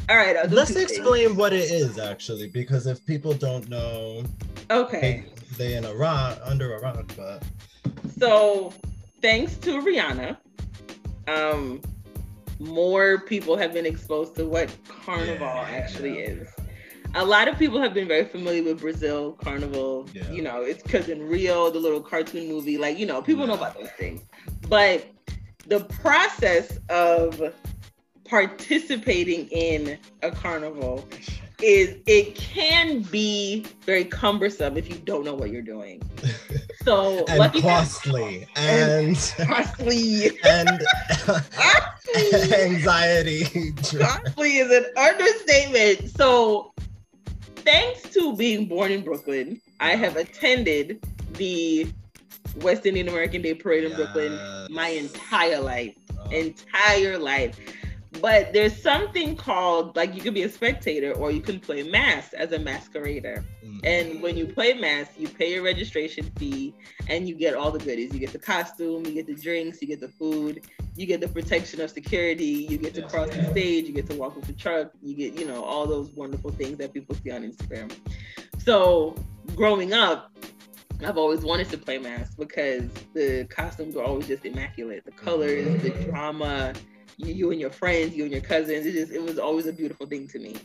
all 0.09 0.17
right, 0.17 0.37
I'll 0.37 0.49
Let's 0.49 0.69
two 0.69 0.75
things. 0.81 0.93
explain 0.93 1.37
what 1.37 1.53
it 1.53 1.71
is 1.71 1.99
actually, 1.99 2.49
because 2.49 2.87
if 2.87 3.05
people 3.07 3.33
don't 3.33 3.69
know, 3.69 4.23
Okay, 4.71 5.25
they, 5.59 5.69
they 5.71 5.75
in 5.77 5.85
a 5.85 5.95
rock 5.95 6.39
under 6.45 6.75
a 6.77 6.81
rock, 6.81 7.11
but 7.17 7.43
so 8.19 8.73
thanks 9.23 9.57
to 9.59 9.81
Rihanna, 9.81 10.37
um, 11.29 11.81
more 12.59 13.21
people 13.21 13.57
have 13.57 13.73
been 13.73 13.87
exposed 13.87 14.35
to 14.37 14.47
what 14.47 14.71
Carnival 14.89 15.47
Yeah. 15.47 15.69
actually 15.71 16.21
is. 16.21 16.49
A 17.15 17.25
lot 17.25 17.49
of 17.49 17.59
people 17.59 17.81
have 17.81 17.95
been 17.95 18.09
very 18.09 18.25
familiar 18.25 18.63
with 18.63 18.81
Brazil 18.81 19.33
Carnival. 19.33 20.09
Yeah. 20.13 20.31
You 20.31 20.43
know, 20.43 20.63
it's 20.63 20.83
because 20.83 21.09
in 21.09 21.27
Rio, 21.27 21.71
the 21.71 21.79
little 21.79 22.01
cartoon 22.01 22.49
movie, 22.49 22.77
like, 22.79 22.99
you 22.99 23.07
know, 23.07 23.23
people 23.23 23.47
know 23.47 23.55
about 23.55 23.79
those 23.79 23.91
things. 23.99 24.23
But 24.69 25.07
the 25.67 25.81
process 25.81 26.79
of 26.89 27.55
participating 28.25 29.49
in 29.49 29.99
a 30.23 30.31
carnival 30.31 31.09
is 31.62 31.97
it 32.07 32.35
can 32.35 33.03
be 33.03 33.64
very 33.83 34.05
cumbersome 34.05 34.77
if 34.77 34.88
you 34.90 34.97
don't 34.97 35.25
know 35.25 35.35
what 35.35 35.51
you're 35.51 35.62
doing. 35.62 36.03
So 36.85 37.25
and 37.29 37.53
costly 37.62 38.47
and 38.57 39.16
costly. 39.38 40.38
and 40.45 40.83
Costly. 41.11 42.55
anxiety. 42.55 43.73
Costly 43.99 44.59
is 44.59 44.71
an 44.71 44.87
understatement. 44.97 46.11
So, 46.16 46.73
thanks 47.57 48.03
to 48.14 48.37
being 48.37 48.66
born 48.66 48.92
in 48.92 49.03
Brooklyn, 49.03 49.61
I 49.81 49.97
have 49.97 50.16
attended 50.16 51.05
the 51.35 51.87
West 52.62 52.87
Indian 52.87 53.09
American 53.09 53.42
Day 53.42 53.55
Parade 53.55 53.85
in 53.85 53.95
Brooklyn 53.95 54.38
my 54.71 54.88
entire 54.88 55.61
life. 55.61 55.95
Oh, 56.19 56.31
Entire 56.31 57.19
life. 57.19 57.59
But 58.21 58.53
there's 58.53 58.81
something 58.81 59.37
called 59.37 59.97
like 59.97 60.15
you 60.15 60.21
could 60.21 60.35
be 60.35 60.43
a 60.43 60.49
spectator 60.49 61.13
or 61.13 61.31
you 61.31 61.41
can 61.41 61.61
play 61.61 61.83
mass 61.83 62.33
as 62.33 62.53
a 62.53 62.59
masquerader. 62.59 63.45
mm. 63.65 63.81
And 63.85 64.23
when 64.23 64.37
you 64.37 64.47
play 64.47 64.75
mass, 64.75 65.09
you 65.19 65.29
pay 65.29 65.53
your 65.55 65.63
registration 65.63 66.31
fee 66.39 66.75
and 67.09 67.29
you 67.29 67.35
get 67.35 67.55
all 67.55 67.71
the 67.71 67.79
goodies. 67.79 68.13
You 68.13 68.21
get 68.21 68.33
the 68.33 68.39
costume, 68.39 69.05
you 69.07 69.13
get 69.13 69.27
the 69.27 69.35
drinks, 69.35 69.81
you 69.83 69.89
get 69.89 70.01
the 70.01 70.09
food, 70.09 70.67
you 70.97 71.07
get 71.07 71.21
the 71.21 71.29
protection 71.29 71.81
of 71.81 71.91
security, 71.91 72.67
you 72.71 72.79
get 72.79 72.95
to 72.95 73.03
Yeah. 73.03 73.09
cross 73.09 73.29
the 73.31 73.45
stage, 73.51 73.87
you 73.87 73.93
get 73.93 74.09
to 74.11 74.17
walk 74.17 74.37
with 74.37 74.47
the 74.47 74.55
truck, 74.55 74.93
you 75.03 75.15
get, 75.15 75.39
you 75.39 75.47
know, 75.47 75.63
all 75.63 75.87
those 75.87 76.11
wonderful 76.13 76.51
things 76.51 76.79
that 76.79 76.93
people 76.95 77.15
see 77.23 77.31
on 77.31 77.43
Instagram. 77.43 77.93
So 78.59 79.15
growing 79.55 79.93
up, 79.93 80.33
I've 81.05 81.19
always 81.19 81.41
wanted 81.41 81.69
to 81.71 81.79
play 81.79 81.99
mass 81.99 82.35
because 82.35 82.89
the 83.13 83.45
costumes 83.51 83.95
were 83.95 84.03
always 84.03 84.27
just 84.27 84.47
immaculate. 84.47 85.05
The 85.05 85.11
colors, 85.13 85.83
the 85.83 85.91
drama, 85.91 86.73
you, 87.17 87.33
you 87.33 87.51
and 87.51 87.61
your 87.61 87.71
friends, 87.71 88.15
you 88.15 88.25
and 88.25 88.33
your 88.33 88.43
cousins. 88.43 88.87
It 88.87 88.93
just 88.93 89.13
it 89.13 89.23
was 89.23 89.39
always 89.39 89.67
a 89.67 89.73
beautiful 89.73 90.07
thing 90.07 90.29
to 90.29 90.39
me. 90.39 90.57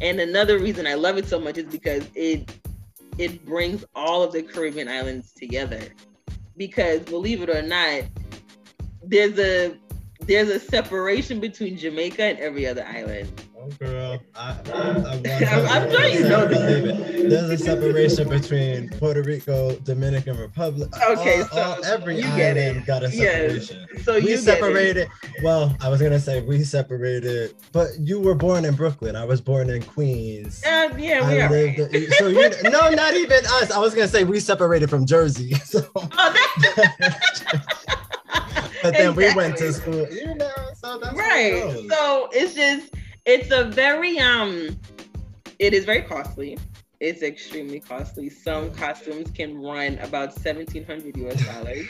And 0.00 0.20
another 0.20 0.58
reason 0.58 0.86
I 0.86 0.94
love 0.94 1.18
it 1.18 1.28
so 1.28 1.38
much 1.38 1.58
is 1.58 1.66
because 1.66 2.04
it 2.14 2.50
it 3.18 3.44
brings 3.44 3.84
all 3.94 4.22
of 4.22 4.32
the 4.32 4.42
Caribbean 4.42 4.88
islands 4.88 5.32
together. 5.32 5.80
Because 6.56 7.00
believe 7.00 7.42
it 7.42 7.50
or 7.50 7.62
not, 7.62 8.04
there's 9.02 9.38
a 9.38 9.76
there's 10.20 10.48
a 10.48 10.60
separation 10.60 11.40
between 11.40 11.76
Jamaica 11.76 12.22
and 12.22 12.38
every 12.38 12.66
other 12.66 12.84
island. 12.84 13.30
Oh, 13.62 13.68
girl, 13.78 14.18
I, 14.34 14.56
I, 14.72 14.72
I 14.72 14.80
I'm- 15.44 15.68
I'm 15.68 15.90
sure 15.90 16.06
you 16.06 16.20
know 16.22 16.46
this. 16.46 17.30
There's 17.30 17.50
a 17.50 17.58
separation 17.58 18.26
between 18.28 18.88
Puerto 18.98 19.22
Rico, 19.22 19.74
Dominican 19.84 20.38
Republic. 20.38 20.88
Okay, 21.10 21.40
all, 21.42 21.46
so 21.48 21.60
all- 21.62 21.84
every 21.84 22.16
you 22.16 22.22
get 22.22 22.56
it. 22.56 22.86
got 22.86 23.04
a 23.04 23.10
Yes. 23.10 23.66
separation. 23.68 23.86
So 24.02 24.14
we 24.14 24.32
it. 24.32 24.38
separated. 24.38 25.08
Well, 25.42 25.76
I 25.82 25.90
was 25.90 26.00
gonna 26.00 26.18
say 26.18 26.40
we 26.40 26.64
separated, 26.64 27.54
but 27.72 27.88
you 27.98 28.18
were 28.18 28.34
born 28.34 28.64
in 28.64 28.74
Brooklyn. 28.74 29.14
I 29.14 29.24
was 29.26 29.42
born 29.42 29.68
in 29.68 29.82
Queens. 29.82 30.62
Uh, 30.64 30.88
yeah, 30.98 31.28
we 31.28 31.40
I 31.42 31.46
are. 31.46 31.50
lived. 31.50 31.78
right. 31.92 32.08
So 32.14 32.28
you, 32.28 32.50
no, 32.70 32.88
not 32.88 33.14
even 33.14 33.44
us. 33.44 33.70
I 33.70 33.78
was 33.78 33.94
gonna 33.94 34.08
say 34.08 34.24
we 34.24 34.40
separated 34.40 34.88
from 34.88 35.04
Jersey. 35.04 35.54
So, 35.66 35.86
Oh, 35.94 36.08
that, 36.08 37.20
but 38.82 38.94
then 38.94 39.14
we 39.14 39.32
went 39.34 39.56
to 39.58 39.72
school. 39.72 40.08
You 40.10 40.34
know, 40.34 40.50
so 40.74 40.98
that's 40.98 41.14
right 41.16 41.86
so 41.90 42.28
it's 42.32 42.54
just 42.54 42.92
it's 43.30 43.52
a 43.52 43.64
very 43.64 44.18
um 44.18 44.76
it 45.60 45.72
is 45.72 45.84
very 45.84 46.02
costly 46.02 46.58
it's 46.98 47.22
extremely 47.22 47.78
costly 47.78 48.28
some 48.28 48.72
costumes 48.72 49.30
can 49.30 49.56
run 49.62 49.98
about 49.98 50.30
1700 50.30 51.16
us 51.16 51.44
dollars 51.44 51.86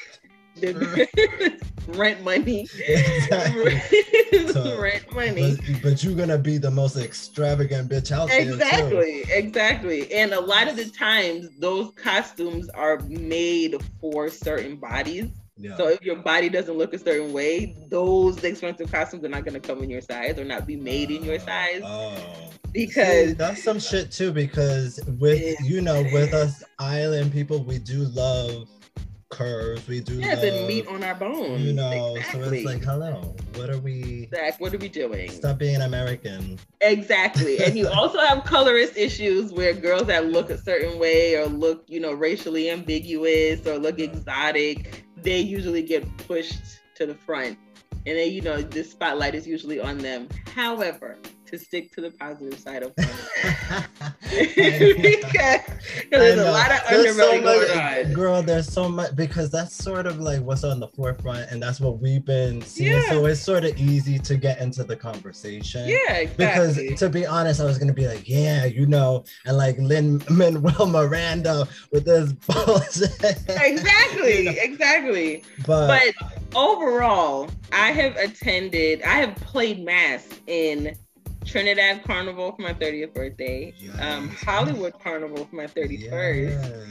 rent 1.88 2.22
money 2.22 2.66
Exactly. 2.86 3.80
So, 4.48 4.78
rent 4.80 5.10
money 5.12 5.56
But, 5.56 5.82
but 5.82 6.04
you're 6.04 6.14
gonna 6.14 6.36
be 6.36 6.58
the 6.58 6.70
most 6.70 6.96
extravagant 6.96 7.88
bitch 7.88 8.12
out 8.12 8.28
there. 8.28 8.42
Exactly, 8.42 9.24
exactly. 9.30 10.12
And 10.12 10.32
a 10.32 10.40
lot 10.40 10.68
of 10.68 10.76
the 10.76 10.90
times, 10.90 11.48
those 11.58 11.92
costumes 11.94 12.68
are 12.70 12.98
made 13.08 13.76
for 14.00 14.28
certain 14.28 14.76
bodies. 14.76 15.30
Yeah. 15.60 15.76
So 15.76 15.88
if 15.88 16.02
your 16.02 16.16
body 16.16 16.48
doesn't 16.48 16.76
look 16.78 16.94
a 16.94 16.98
certain 16.98 17.32
way, 17.32 17.76
those 17.90 18.42
expensive 18.44 18.90
costumes 18.90 19.24
are 19.24 19.28
not 19.28 19.44
going 19.44 19.60
to 19.60 19.66
come 19.66 19.82
in 19.82 19.90
your 19.90 20.00
size 20.00 20.38
or 20.38 20.44
not 20.44 20.66
be 20.66 20.76
made 20.76 21.10
in 21.10 21.22
your 21.22 21.36
uh, 21.36 21.38
size 21.40 21.82
Oh. 21.84 22.50
because 22.72 23.28
See, 23.28 23.32
that's 23.34 23.62
some 23.62 23.78
shit 23.78 24.10
too 24.10 24.32
because 24.32 24.98
with 25.18 25.40
Yeah. 25.42 25.54
you 25.62 25.80
know 25.82 26.02
with 26.12 26.32
us 26.32 26.62
island 26.78 27.32
people 27.32 27.62
we 27.62 27.78
do 27.78 27.98
love 28.04 28.68
curves 29.30 29.86
we 29.86 30.00
do 30.00 30.14
yeah, 30.14 30.34
love 30.34 30.42
a 30.42 30.66
meat 30.66 30.86
on 30.88 31.04
our 31.04 31.14
bones. 31.14 31.60
you 31.62 31.72
know 31.72 32.16
exactly. 32.16 32.42
so 32.42 32.52
it's 32.52 32.64
like 32.64 32.82
hello 32.82 33.36
what 33.54 33.70
are 33.70 33.78
we 33.78 34.28
Zach, 34.34 34.60
what 34.60 34.74
are 34.74 34.78
we 34.78 34.88
doing? 34.88 35.30
stop 35.30 35.58
being 35.58 35.80
American 35.82 36.58
Exactly. 36.80 37.58
And 37.62 37.76
you 37.76 37.86
also 37.94 38.18
have 38.20 38.42
colorist 38.44 38.96
issues 38.96 39.52
where 39.52 39.74
girls 39.74 40.06
that 40.06 40.26
look 40.26 40.48
a 40.50 40.56
certain 40.56 40.98
way 40.98 41.36
or 41.36 41.44
look, 41.46 41.84
you 41.88 42.00
know, 42.00 42.12
racially 42.12 42.70
ambiguous 42.70 43.66
or 43.66 43.76
look 43.78 43.98
exotic, 43.98 45.04
they 45.22 45.40
usually 45.40 45.82
get 45.82 46.04
pushed 46.26 46.80
to 46.96 47.06
the 47.06 47.14
front. 47.14 47.58
And 48.06 48.16
then, 48.16 48.32
you 48.32 48.40
know, 48.40 48.62
the 48.62 48.82
spotlight 48.82 49.34
is 49.34 49.46
usually 49.46 49.80
on 49.80 49.98
them. 49.98 50.28
However, 50.54 51.18
to 51.50 51.58
stick 51.58 51.92
to 51.94 52.00
the 52.00 52.10
positive 52.12 52.58
side 52.58 52.82
of 52.82 52.94
because 54.30 54.30
because 54.96 55.60
there's 56.10 56.38
a 56.40 56.50
lot 56.50 56.70
of 56.72 56.80
There's 56.88 57.16
so 57.16 57.32
underbelly 57.32 57.42
much- 57.44 57.68
going 57.68 58.06
on. 58.06 58.12
Girl, 58.12 58.42
there's 58.42 58.72
so 58.72 58.88
much 58.88 59.14
because 59.16 59.50
that's 59.50 59.74
sort 59.74 60.06
of 60.06 60.20
like 60.20 60.40
what's 60.42 60.64
on 60.64 60.80
the 60.80 60.88
forefront, 60.88 61.50
and 61.50 61.62
that's 61.62 61.80
what 61.80 62.00
we've 62.00 62.24
been 62.24 62.60
seeing. 62.62 62.92
Yeah. 62.92 63.08
So 63.10 63.26
it's 63.26 63.40
sort 63.40 63.64
of 63.64 63.76
easy 63.78 64.18
to 64.18 64.36
get 64.36 64.60
into 64.60 64.84
the 64.84 64.96
conversation. 64.96 65.88
Yeah, 65.88 66.14
exactly. 66.14 66.88
Because 66.88 66.98
to 67.00 67.08
be 67.08 67.26
honest, 67.26 67.60
I 67.60 67.64
was 67.64 67.78
gonna 67.78 67.92
be 67.92 68.06
like, 68.06 68.28
yeah, 68.28 68.64
you 68.64 68.86
know, 68.86 69.24
and 69.46 69.56
like 69.56 69.78
Lin-Manuel 69.78 70.86
Miranda 70.86 71.66
with 71.92 72.04
this 72.04 72.32
bullshit. 72.46 73.10
exactly, 73.48 74.38
You 74.38 74.44
know, 74.44 74.52
exactly. 74.60 75.42
But, 75.66 76.14
but 76.18 76.32
overall, 76.54 77.48
I 77.72 77.92
have 77.92 78.16
attended, 78.16 79.02
I 79.02 79.14
have 79.16 79.34
played 79.36 79.84
mass 79.84 80.26
in 80.46 80.96
Trinidad 81.44 82.04
Carnival 82.04 82.52
for 82.52 82.62
my 82.62 82.74
30th 82.74 83.14
birthday, 83.14 83.74
um, 84.00 84.28
Hollywood 84.28 84.98
Carnival 85.02 85.46
for 85.46 85.56
my 85.56 85.66
31st, 85.66 86.08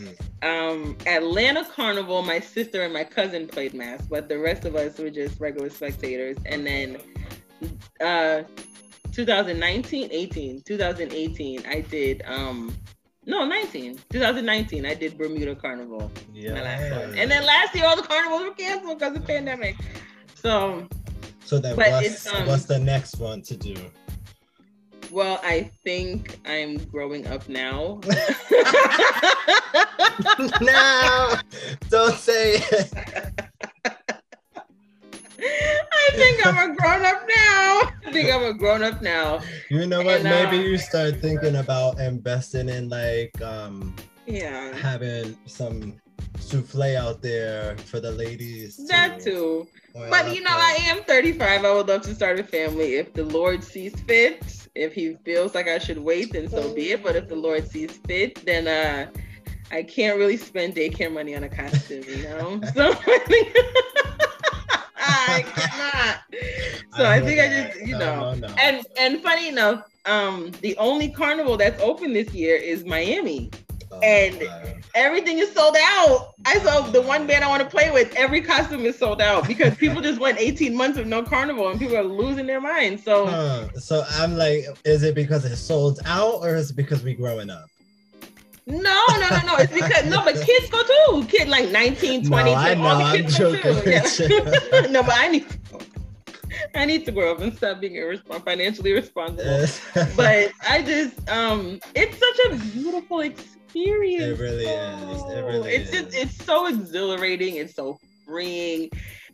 yes. 0.04 0.16
um, 0.42 0.98
Atlanta 1.06 1.66
Carnival, 1.66 2.22
my 2.22 2.40
sister 2.40 2.84
and 2.84 2.94
my 2.94 3.04
cousin 3.04 3.48
played 3.48 3.74
mass, 3.74 4.02
but 4.10 4.28
the 4.28 4.38
rest 4.38 4.66
of 4.66 4.76
us 4.76 4.98
were 4.98 5.10
just 5.10 5.40
regular 5.40 5.70
spectators. 5.70 6.38
And 6.46 6.66
then 6.66 6.98
uh, 8.02 8.44
2019, 9.12 10.10
18, 10.12 10.62
2018, 10.62 11.66
I 11.68 11.82
did, 11.82 12.24
um, 12.26 12.74
no, 13.26 13.46
19, 13.46 14.00
2019, 14.10 14.86
I 14.86 14.94
did 14.94 15.18
Bermuda 15.18 15.56
Carnival 15.56 16.12
my 16.34 16.62
last 16.62 16.92
one. 16.92 17.20
And 17.20 17.30
then 17.30 17.46
last 17.46 17.76
year, 17.76 17.86
all 17.86 17.96
the 17.96 18.02
carnivals 18.02 18.44
were 18.44 18.56
canceled 18.56 19.00
because 19.00 19.16
of 19.16 19.26
pandemic. 19.26 19.76
So, 20.36 20.88
so 21.46 21.60
then 21.60 21.76
what's, 21.76 22.34
um, 22.34 22.48
what's 22.48 22.66
the 22.66 22.80
next 22.80 23.20
one 23.20 23.42
to 23.44 23.58
do? 23.58 23.76
Well, 25.12 25.40
I 25.44 25.70
think 25.84 26.40
I'm 26.46 26.78
growing 26.86 27.28
up 27.28 27.48
now. 27.50 28.00
no, 30.62 31.36
don't 31.90 32.16
say 32.16 32.56
it. 32.56 32.94
I 35.42 36.10
think 36.14 36.46
I'm 36.46 36.72
a 36.72 36.76
grown 36.76 37.06
up 37.06 37.22
now. 37.28 37.82
I 38.06 38.12
think 38.12 38.32
I'm 38.32 38.44
a 38.44 38.54
grown 38.54 38.84
up 38.84 39.02
now. 39.02 39.42
You 39.70 39.86
know 39.88 40.02
what? 40.02 40.20
And, 40.20 40.28
uh, 40.28 40.32
Maybe 40.32 40.58
you 40.58 40.78
start 40.78 41.22
thinking 41.22 41.56
about 41.58 42.00
investing 42.00 42.70
in 42.70 42.90
like 42.90 43.32
um 43.42 43.96
Yeah. 44.26 44.76
having 44.76 45.38
some 45.46 45.96
souffle 46.40 46.96
out 46.98 47.22
there 47.22 47.78
for 47.78 48.00
the 48.00 48.12
ladies. 48.12 48.78
That 48.88 49.22
too. 49.22 49.68
But 49.94 50.36
you 50.36 50.42
know, 50.42 50.52
I 50.56 50.78
am 50.82 51.04
35. 51.04 51.66
I 51.66 51.74
would 51.74 51.88
love 51.88 52.02
to 52.04 52.16
start 52.16 52.40
a 52.40 52.44
family 52.44 52.96
if 52.96 53.14
the 53.14 53.24
Lord 53.24 53.64
sees 53.64 54.00
fit. 54.02 54.59
If 54.80 54.94
he 54.94 55.18
feels 55.26 55.54
like 55.54 55.68
I 55.68 55.78
should 55.78 56.00
wait, 56.00 56.32
then 56.32 56.50
so 56.50 56.74
be 56.74 56.92
it. 56.92 57.04
But 57.04 57.16
if 57.16 57.28
the 57.28 57.36
Lord 57.36 57.70
sees 57.70 57.98
fit, 58.08 58.46
then 58.46 58.68
uh 58.68 59.12
I 59.72 59.84
can't 59.84 60.18
really 60.18 60.38
spend 60.38 60.76
daycare 60.76 61.12
money 61.12 61.36
on 61.36 61.44
a 61.44 61.50
costume, 61.50 62.04
you 62.08 62.24
know? 62.24 62.60
so 62.74 62.96
I 64.98 65.44
cannot. 65.46 66.20
So 66.98 67.04
I, 67.04 67.16
I 67.16 67.22
think 67.22 67.40
that. 67.40 67.52
I 67.52 67.70
just, 67.70 67.86
you 67.86 67.98
know, 67.98 68.16
no, 68.16 68.34
no, 68.36 68.48
no. 68.48 68.56
and 68.60 68.86
and 68.98 69.22
funny 69.22 69.48
enough, 69.48 69.84
um, 70.06 70.52
the 70.62 70.76
only 70.78 71.10
carnival 71.10 71.58
that's 71.58 71.82
open 71.82 72.14
this 72.14 72.34
year 72.34 72.56
is 72.56 72.86
Miami. 72.86 73.52
Oh, 73.92 74.00
and 74.02 74.48
everything 74.94 75.40
is 75.40 75.52
sold 75.52 75.76
out. 75.80 76.34
I 76.46 76.60
saw 76.60 76.82
the 76.82 77.02
one 77.02 77.26
band 77.26 77.44
I 77.44 77.48
want 77.48 77.64
to 77.64 77.70
play 77.70 77.90
with, 77.92 78.14
every 78.16 78.42
costume 78.42 78.86
is 78.86 78.98
sold 78.98 79.22
out 79.22 79.48
because 79.48 79.76
people 79.76 80.02
just 80.02 80.20
went 80.20 80.40
18 80.40 80.76
months 80.76 80.98
with 80.98 81.08
no 81.08 81.24
carnival 81.24 81.70
and 81.70 81.80
people 81.80 81.98
are 81.98 82.04
losing 82.04 82.46
their 82.46 82.62
minds. 82.62 83.04
So 83.04 83.26
huh. 83.26 83.70
so 83.80 84.04
I'm 84.12 84.38
like, 84.38 84.66
is 84.86 85.04
it 85.04 85.16
because 85.16 85.44
it's 85.46 85.60
sold 85.60 86.00
out 86.06 86.36
or 86.42 86.56
is 86.56 86.72
it 86.72 86.76
because 86.76 87.04
we 87.04 87.16
growing 87.16 87.50
up? 87.50 87.66
No, 88.68 89.04
no, 89.10 89.30
no, 89.30 89.40
no. 89.48 89.56
It's 89.58 89.74
because 89.74 90.06
no, 90.06 90.24
but 90.24 90.36
kids 90.46 90.70
go 90.70 90.84
too. 90.84 91.26
Kid 91.28 91.50
like 91.50 91.70
19, 91.70 92.28
20, 92.28 92.52
no, 92.52 92.56
I 92.56 92.74
know, 92.76 92.84
all 92.86 92.98
the 93.00 93.18
kids 93.18 93.40
I'm 93.40 93.54
go 93.54 93.82
too. 93.82 93.90
Yeah. 93.90 94.82
no, 94.92 95.02
but 95.02 95.16
I 95.18 95.28
need 95.30 95.48
I 96.76 96.86
need 96.86 97.06
to 97.06 97.12
grow 97.12 97.32
up 97.32 97.40
and 97.40 97.56
stop 97.56 97.80
being 97.80 97.96
irresponsible, 97.96 98.46
financially 98.46 98.94
responsible. 98.94 99.66
but 100.16 100.52
I 100.68 100.84
just 100.84 101.28
um 101.30 101.80
it's 101.96 102.18
such 102.18 102.52
a 102.52 102.56
beautiful 102.72 103.22
experience. 103.22 103.59
It 103.76 104.40
really 104.40 104.66
is. 104.66 105.22
It 105.24 105.26
oh, 105.26 105.46
really 105.46 105.72
it's 105.72 105.92
is. 105.92 106.02
just 106.02 106.16
it's 106.16 106.46
so 106.46 106.68
exhilarating, 106.68 107.56
it's 107.56 107.76
so 107.76 108.00
freeing 108.26 108.90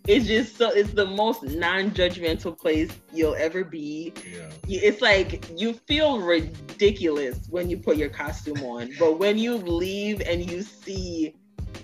it's 0.08 0.28
just 0.28 0.58
so 0.58 0.70
it's 0.70 0.94
the 0.94 1.06
most 1.06 1.44
non-judgmental 1.44 2.58
place 2.58 2.92
you'll 3.14 3.36
ever 3.36 3.64
be 3.64 4.14
yeah. 4.32 4.50
it's 4.68 5.02
like 5.02 5.50
you 5.58 5.74
feel 5.74 6.20
ridiculous 6.20 7.48
when 7.50 7.70
you 7.70 7.78
put 7.78 7.98
your 7.98 8.10
costume 8.10 8.62
on 8.64 8.90
but 9.00 9.20
when 9.20 9.38
you 9.38 9.56
leave 9.56 10.22
and 10.22 10.50
you 10.50 10.62
see 10.62 11.34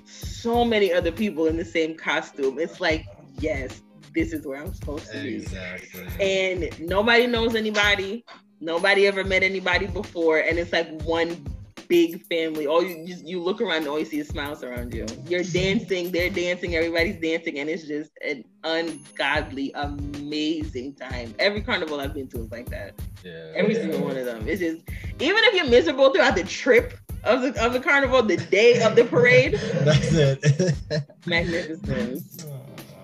so 0.05 0.63
many 0.63 0.93
other 0.93 1.11
people 1.11 1.47
in 1.47 1.57
the 1.57 1.65
same 1.65 1.95
costume 1.95 2.59
it's 2.59 2.79
like 2.79 3.05
yes 3.39 3.81
this 4.13 4.33
is 4.33 4.45
where 4.45 4.61
i'm 4.61 4.73
supposed 4.73 5.11
to 5.11 5.35
exactly. 5.35 6.05
be 6.17 6.23
and 6.23 6.79
nobody 6.79 7.25
knows 7.25 7.55
anybody 7.55 8.23
nobody 8.59 9.07
ever 9.07 9.23
met 9.23 9.41
anybody 9.41 9.87
before 9.87 10.39
and 10.39 10.59
it's 10.59 10.71
like 10.71 10.89
one 11.03 11.43
big 11.91 12.25
family. 12.27 12.67
All 12.67 12.82
you 12.82 13.06
just 13.06 13.27
you 13.27 13.43
look 13.43 13.60
around 13.60 13.80
and 13.80 13.88
all 13.88 13.99
you 13.99 14.06
see 14.06 14.19
is 14.19 14.30
smiles 14.30 14.63
around 14.63 14.93
you. 14.93 15.06
You're 15.27 15.43
dancing, 15.43 16.10
they're 16.10 16.30
dancing, 16.30 16.73
everybody's 16.73 17.19
dancing, 17.19 17.60
and 17.60 17.69
it's 17.69 17.84
just 17.84 18.12
an 18.25 18.45
ungodly, 18.63 19.73
amazing 19.75 20.95
time. 20.95 21.36
Every 21.38 21.62
carnival 21.62 21.99
I've 21.99 22.13
been 22.13 22.30
to 22.30 22.43
is 22.43 22.51
like 22.51 22.69
that. 22.69 22.93
Yeah. 23.25 23.51
Every 23.56 23.75
yeah. 23.75 23.82
single 23.82 24.04
one 24.06 24.15
of 24.15 24.25
them. 24.25 24.47
It's 24.47 24.62
just 24.62 24.88
even 25.19 25.43
if 25.43 25.54
you're 25.54 25.69
miserable 25.69 26.13
throughout 26.13 26.36
the 26.36 26.45
trip 26.45 26.93
of 27.25 27.41
the 27.41 27.62
of 27.62 27.73
the 27.73 27.82
carnival, 27.82 28.23
the 28.23 28.38
day 28.38 28.82
of 28.82 28.95
the 28.95 29.04
parade. 29.04 29.54
That's 29.82 30.13
it. 30.13 30.73
magnificent. 31.25 32.23
Oh, 32.47 32.62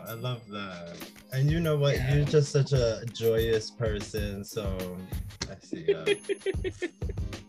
I 0.07 0.13
love 0.13 0.47
that. 0.47 0.95
And 1.33 1.51
you 1.51 1.59
know 1.59 1.75
what? 1.75 1.95
Yeah. 1.95 2.15
You're 2.15 2.25
just 2.25 2.53
such 2.53 2.71
a 2.71 3.03
joyous 3.11 3.69
person. 3.69 4.45
So 4.45 4.77
I 5.51 5.55
see. 5.61 5.93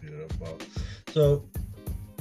Beautiful. 0.00 0.58
So 1.12 1.44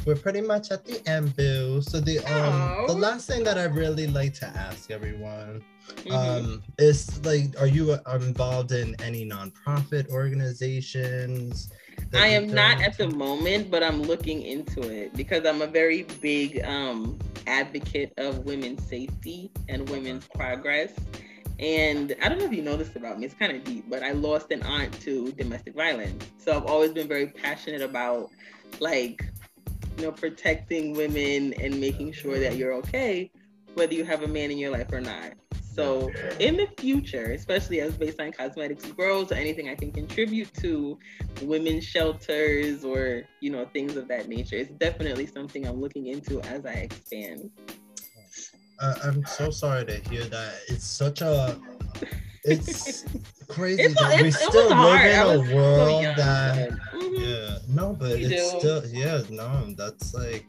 we're 0.06 0.16
pretty 0.16 0.42
much 0.42 0.72
at 0.72 0.86
the 0.86 1.06
end, 1.08 1.36
Bill. 1.36 1.82
So 1.82 2.00
the 2.00 2.20
um 2.20 2.88
the 2.88 2.94
last 2.94 3.28
thing 3.28 3.44
that 3.44 3.58
I 3.58 3.66
really 3.66 4.08
like 4.08 4.34
to 4.36 4.46
ask 4.46 4.90
everyone 4.90 5.62
mm-hmm. 5.88 6.12
um 6.12 6.64
is 6.80 7.24
like, 7.26 7.60
are 7.60 7.68
you 7.68 7.92
uh, 7.92 8.16
involved 8.16 8.72
in 8.72 8.96
any 9.02 9.28
nonprofit 9.28 10.10
organizations? 10.10 11.70
I 12.14 12.28
am 12.28 12.48
not 12.48 12.82
at 12.82 12.98
the 12.98 13.10
moment, 13.10 13.70
but 13.70 13.84
I'm 13.84 14.02
looking 14.02 14.44
into 14.44 14.82
it 14.82 15.14
because 15.14 15.46
I'm 15.46 15.62
a 15.62 15.68
very 15.68 16.04
big 16.22 16.64
um 16.64 17.20
advocate 17.46 18.14
of 18.18 18.46
women's 18.46 18.88
safety 18.88 19.52
and 19.68 19.90
women's 19.90 20.28
progress. 20.28 20.94
And 21.60 22.16
I 22.22 22.30
don't 22.30 22.38
know 22.38 22.46
if 22.46 22.54
you 22.54 22.62
know 22.62 22.78
this 22.78 22.96
about 22.96 23.20
me, 23.20 23.26
it's 23.26 23.34
kind 23.34 23.56
of 23.56 23.64
deep, 23.64 23.86
but 23.90 24.04
I 24.04 24.12
lost 24.12 24.52
an 24.52 24.62
aunt 24.64 24.94
to 25.02 25.32
domestic 25.32 25.76
violence. 25.76 26.26
So 26.38 26.56
I've 26.56 26.66
always 26.66 26.92
been 26.92 27.08
very 27.08 27.28
passionate 27.28 27.82
about 27.82 28.30
like, 28.80 29.26
you 29.98 30.04
know, 30.04 30.12
protecting 30.12 30.94
women 30.94 31.54
and 31.54 31.80
making 31.80 32.14
sure 32.14 32.40
that 32.40 32.58
you're 32.58 32.74
okay, 32.76 33.32
whether 33.74 33.94
you 33.94 34.06
have 34.06 34.22
a 34.22 34.28
man 34.28 34.52
in 34.52 34.58
your 34.60 34.72
life 34.72 34.92
or 34.92 35.02
not. 35.02 35.34
So 35.78 36.12
in 36.40 36.58
the 36.58 36.68
future, 36.80 37.34
especially 37.34 37.82
as 37.82 37.96
Baseline 37.96 38.36
Cosmetics 38.36 38.86
grows 38.92 39.32
or 39.32 39.36
anything 39.36 39.70
I 39.70 39.76
can 39.76 39.92
contribute 39.92 40.52
to 40.56 40.98
women's 41.44 41.84
shelters 41.84 42.84
or, 42.84 43.24
you 43.42 43.52
know, 43.52 43.66
things 43.74 43.96
of 43.96 44.08
that 44.08 44.28
nature, 44.28 44.56
it's 44.56 44.72
definitely 44.72 45.28
something 45.28 45.68
I'm 45.68 45.80
looking 45.80 46.08
into 46.08 46.42
as 46.42 46.66
I 46.66 46.74
expand. 46.74 47.52
Uh, 48.80 48.96
I'm 49.04 49.26
so 49.26 49.50
sorry 49.50 49.86
to 49.86 49.96
hear 50.10 50.24
that. 50.26 50.54
It's 50.68 50.86
such 50.86 51.22
a 51.22 51.58
it's 52.48 53.06
crazy 53.48 53.84
it's, 53.84 54.00
that 54.00 54.22
we 54.22 54.32
still 54.32 54.70
live 54.70 55.02
in 55.02 55.52
a 55.52 55.56
world 55.56 56.04
so 56.04 56.14
that 56.16 56.70
mm-hmm. 56.70 57.16
yeah 57.16 57.58
no 57.68 57.94
but 57.94 58.20
you 58.20 58.28
it's 58.30 58.54
do. 58.54 58.60
still 58.60 58.86
yeah 58.88 59.22
no 59.30 59.74
that's 59.78 60.14
like 60.14 60.46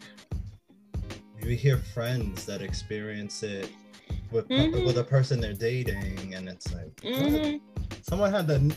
you 1.42 1.56
hear 1.56 1.76
friends 1.76 2.44
that 2.46 2.62
experience 2.62 3.42
it 3.42 3.70
with 4.30 4.48
mm-hmm. 4.48 4.84
with 4.84 4.98
a 4.98 5.04
person 5.04 5.40
they're 5.40 5.52
dating 5.52 6.34
and 6.34 6.48
it's 6.48 6.72
like 6.72 6.94
mm-hmm. 6.96 7.56
someone 8.02 8.30
had 8.30 8.46
the 8.46 8.74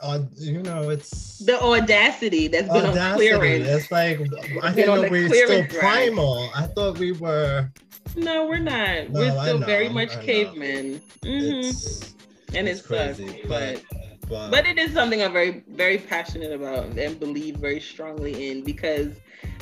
uh, 0.00 0.20
you 0.36 0.62
know, 0.62 0.90
it's 0.90 1.38
the 1.38 1.60
audacity 1.60 2.48
that's 2.48 2.68
been 2.68 2.86
audacity. 2.86 3.32
on 3.32 3.38
clearance. 3.38 3.68
It's 3.68 3.90
like 3.90 4.20
I 4.62 4.72
didn't 4.72 5.02
know 5.02 5.08
we 5.08 5.22
were 5.22 5.28
still 5.28 5.66
primal. 5.66 6.50
I 6.54 6.66
thought 6.66 6.98
we 6.98 7.12
were 7.12 7.70
no, 8.16 8.46
we're 8.46 8.58
not. 8.58 9.10
No, 9.10 9.20
we're 9.20 9.42
still 9.42 9.58
very 9.58 9.88
much 9.88 10.20
cavemen. 10.20 11.00
Mm-hmm. 11.22 12.56
and 12.56 12.68
it's, 12.68 12.80
it's 12.80 12.86
crazy, 12.86 13.42
but, 13.48 13.82
but 14.28 14.50
but 14.50 14.66
it 14.66 14.78
is 14.78 14.92
something 14.92 15.22
I'm 15.22 15.32
very 15.32 15.64
very 15.68 15.98
passionate 15.98 16.52
about 16.52 16.86
and 16.86 17.18
believe 17.20 17.56
very 17.56 17.80
strongly 17.80 18.50
in 18.50 18.62
because 18.62 19.16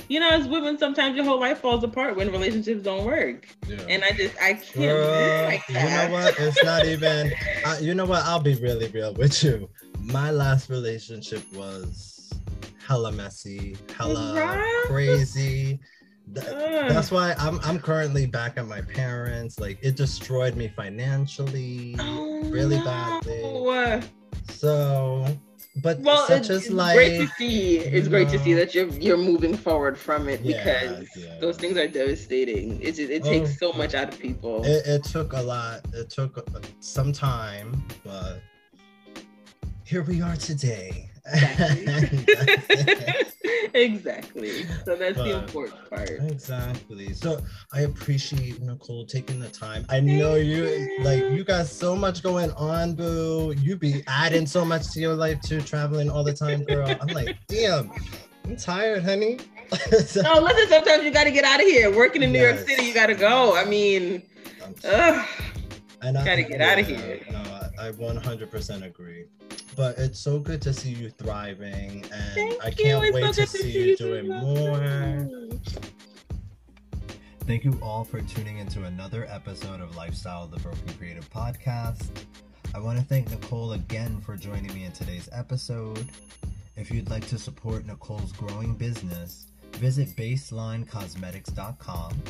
you 0.09 0.20
know, 0.20 0.29
as 0.29 0.47
women, 0.47 0.79
sometimes 0.79 1.16
your 1.16 1.25
whole 1.25 1.40
life 1.40 1.61
falls 1.61 1.83
apart 1.83 2.16
when 2.16 2.31
relationships 2.31 2.83
don't 2.83 3.05
work. 3.05 3.49
Yeah. 3.66 3.77
And 3.88 4.05
I 4.05 4.11
just, 4.11 4.35
I 4.40 4.55
can't 4.55 4.99
uh, 4.99 5.44
like 5.47 5.68
You 5.68 5.75
know 5.75 6.09
what? 6.11 6.38
It's 6.38 6.62
not 6.62 6.85
even, 6.85 7.33
I, 7.66 7.79
you 7.79 7.94
know 7.94 8.05
what? 8.05 8.23
I'll 8.25 8.40
be 8.40 8.55
really 8.57 8.88
real 8.88 9.14
with 9.14 9.42
you. 9.42 9.68
My 10.05 10.31
last 10.31 10.69
relationship 10.69 11.43
was 11.55 12.31
hella 12.87 13.12
messy, 13.12 13.77
hella 13.97 14.35
right? 14.38 14.85
crazy. 14.87 15.81
That, 16.29 16.45
mm. 16.45 16.88
that's 16.88 17.11
why 17.11 17.35
I'm 17.38 17.59
I'm 17.62 17.79
currently 17.79 18.27
back 18.27 18.57
at 18.57 18.67
my 18.67 18.81
parents. 18.81 19.59
Like 19.59 19.79
it 19.83 19.97
destroyed 19.97 20.57
me 20.57 20.69
financially, 20.69 21.97
oh, 21.99 22.43
really 22.45 22.79
no. 22.79 22.85
badly. 22.85 24.09
So, 24.51 25.27
but 25.83 26.01
well, 26.01 26.27
such 26.27 26.51
it's, 26.51 26.67
as 26.67 26.71
life. 26.71 26.97
Great 26.97 27.19
to 27.19 27.27
see. 27.38 27.79
It's 27.79 28.09
great 28.09 28.29
know. 28.29 28.35
to 28.35 28.38
see 28.40 28.55
that 28.55 28.75
you're 28.75 28.88
you're 28.88 29.17
moving 29.17 29.57
forward 29.57 29.99
from 29.99 30.29
it 30.29 30.43
because 30.43 31.09
yeah. 31.17 31.38
those 31.40 31.57
things 31.57 31.77
are 31.77 31.88
devastating. 31.88 32.81
It 32.81 32.95
just, 32.95 33.11
it 33.11 33.23
oh, 33.25 33.31
takes 33.31 33.59
so 33.59 33.73
much 33.73 33.95
out 33.95 34.12
of 34.12 34.19
people. 34.19 34.64
It, 34.64 34.87
it 34.87 35.05
took 35.05 35.33
a 35.33 35.40
lot. 35.40 35.81
It 35.93 36.11
took 36.11 36.47
some 36.81 37.12
time, 37.12 37.85
but 38.05 38.40
here 39.85 40.03
we 40.03 40.23
are 40.23 40.37
today. 40.37 41.11
Exactly. 41.27 42.27
exactly. 43.75 44.64
So 44.85 44.97
that's 44.97 45.16
but, 45.16 45.25
the 45.25 45.37
uh, 45.37 45.42
important 45.42 45.90
part. 45.90 46.11
Exactly. 46.11 47.12
So 47.12 47.40
I 47.73 47.83
appreciate 47.83 48.62
Nichole 48.62 49.07
taking 49.07 49.40
the 49.40 49.49
time. 49.49 49.85
I 49.88 50.01
know 50.01 50.37
you 50.37 50.99
like 51.03 51.20
you 51.31 51.44
got 51.44 51.66
so 51.66 51.94
much 51.94 52.23
going 52.23 52.51
on, 52.53 52.94
boo. 52.94 53.55
You 53.59 53.77
be 53.77 54.03
adding 54.07 54.47
so 54.47 54.64
much 54.64 54.90
to 54.92 55.01
your 55.01 55.14
life 55.14 55.40
too, 55.42 55.61
traveling 55.61 56.11
all 56.11 56.25
the 56.25 56.35
time, 56.35 56.64
girl. 56.64 56.88
I'm 56.88 57.09
like, 57.09 57.37
damn, 57.49 57.90
I'm 58.44 58.57
tired, 58.57 59.03
honey. 59.03 59.38
so, 60.07 60.23
oh, 60.27 60.40
no, 60.40 60.40
listen, 60.40 60.68
sometimes 60.68 61.05
you 61.05 61.11
gotta 61.11 61.31
get 61.31 61.44
out 61.44 61.61
of 61.61 61.66
here. 61.66 61.94
Working 61.94 62.23
in 62.23 62.33
New 62.33 62.40
yes. 62.40 62.57
York 62.57 62.68
City, 62.68 62.88
you 62.88 62.94
gotta 62.94 63.14
go. 63.14 63.57
I 63.57 63.64
mean, 63.64 64.23
ugh, 64.85 65.27
and 66.03 66.18
I, 66.18 66.25
gotta 66.25 66.42
get 66.42 66.61
yeah, 66.61 66.70
out 66.70 66.79
of 66.79 66.87
here. 66.87 67.20
No, 67.31 67.38
I, 67.38 67.88
I 67.88 67.92
100% 67.92 68.85
agree. 68.85 69.25
But 69.77 69.99
it's 69.99 70.19
so 70.19 70.39
good 70.39 70.63
to 70.63 70.73
see 70.73 70.91
you 70.91 71.11
thriving, 71.11 72.05
and 72.13 72.35
Thank 72.35 72.65
I 72.65 72.71
can't 72.71 73.13
wait 73.13 73.35
so 73.35 73.43
to, 73.43 73.47
see, 73.47 73.73
see 73.73 73.89
you 73.89 73.97
doing 73.97 74.29
more. 74.29 75.29
Thank 77.47 77.65
you 77.65 77.79
all 77.83 78.05
for 78.05 78.21
tuning 78.23 78.59
into 78.59 78.85
another 78.85 79.27
episode 79.29 79.81
of 79.81 79.97
Lifestyle 79.97 80.45
of 80.45 80.51
the 80.51 80.61
Broken 80.61 80.95
Creative 80.99 81.29
Podcast. 81.31 82.07
I 82.75 82.79
want 82.79 82.99
to 82.99 83.05
thank 83.05 83.31
Nichole 83.31 83.75
again 83.75 84.21
for 84.21 84.37
joining 84.37 84.73
me 84.75 84.85
in 84.85 84.93
today's 84.93 85.29
episode. 85.33 86.07
If 86.77 86.91
you'd 86.91 87.11
like 87.11 87.27
to 87.29 87.39
support 87.39 87.87
Nichole's 87.87 88.33
growing 88.33 88.75
business, 88.75 89.47
Visit 89.79 90.09
baselinecosmetics.com 90.11 92.23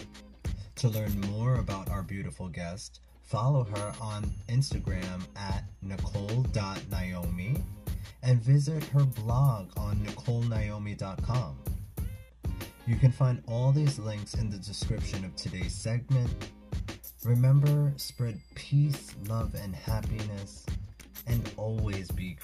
to 0.77 0.89
learn 0.89 1.21
more 1.21 1.57
about 1.57 1.91
our 1.91 2.03
beautiful 2.03 2.49
guest. 2.49 3.01
Follow 3.25 3.65
her 3.65 3.93
on 4.01 4.25
Instagram 4.49 5.23
at 5.35 5.65
nichole.naomi 5.85 7.57
and 8.23 8.43
visit 8.43 8.85
her 8.85 9.05
blog 9.05 9.71
on 9.77 9.97
nicholenaomi.com. 9.97 11.57
You 12.87 12.97
can 12.97 13.11
find 13.11 13.43
all 13.49 13.73
these 13.73 13.99
links 13.99 14.35
in 14.35 14.51
the 14.51 14.59
description 14.59 15.25
of 15.25 15.35
today's 15.37 15.75
segment. 15.75 16.31
Remember, 17.25 17.95
spread 17.97 18.39
peace, 18.55 19.15
love, 19.27 19.55
and 19.55 19.75
happiness, 19.75 20.67
and 21.27 21.51
always 21.57 22.11
be 22.11 22.37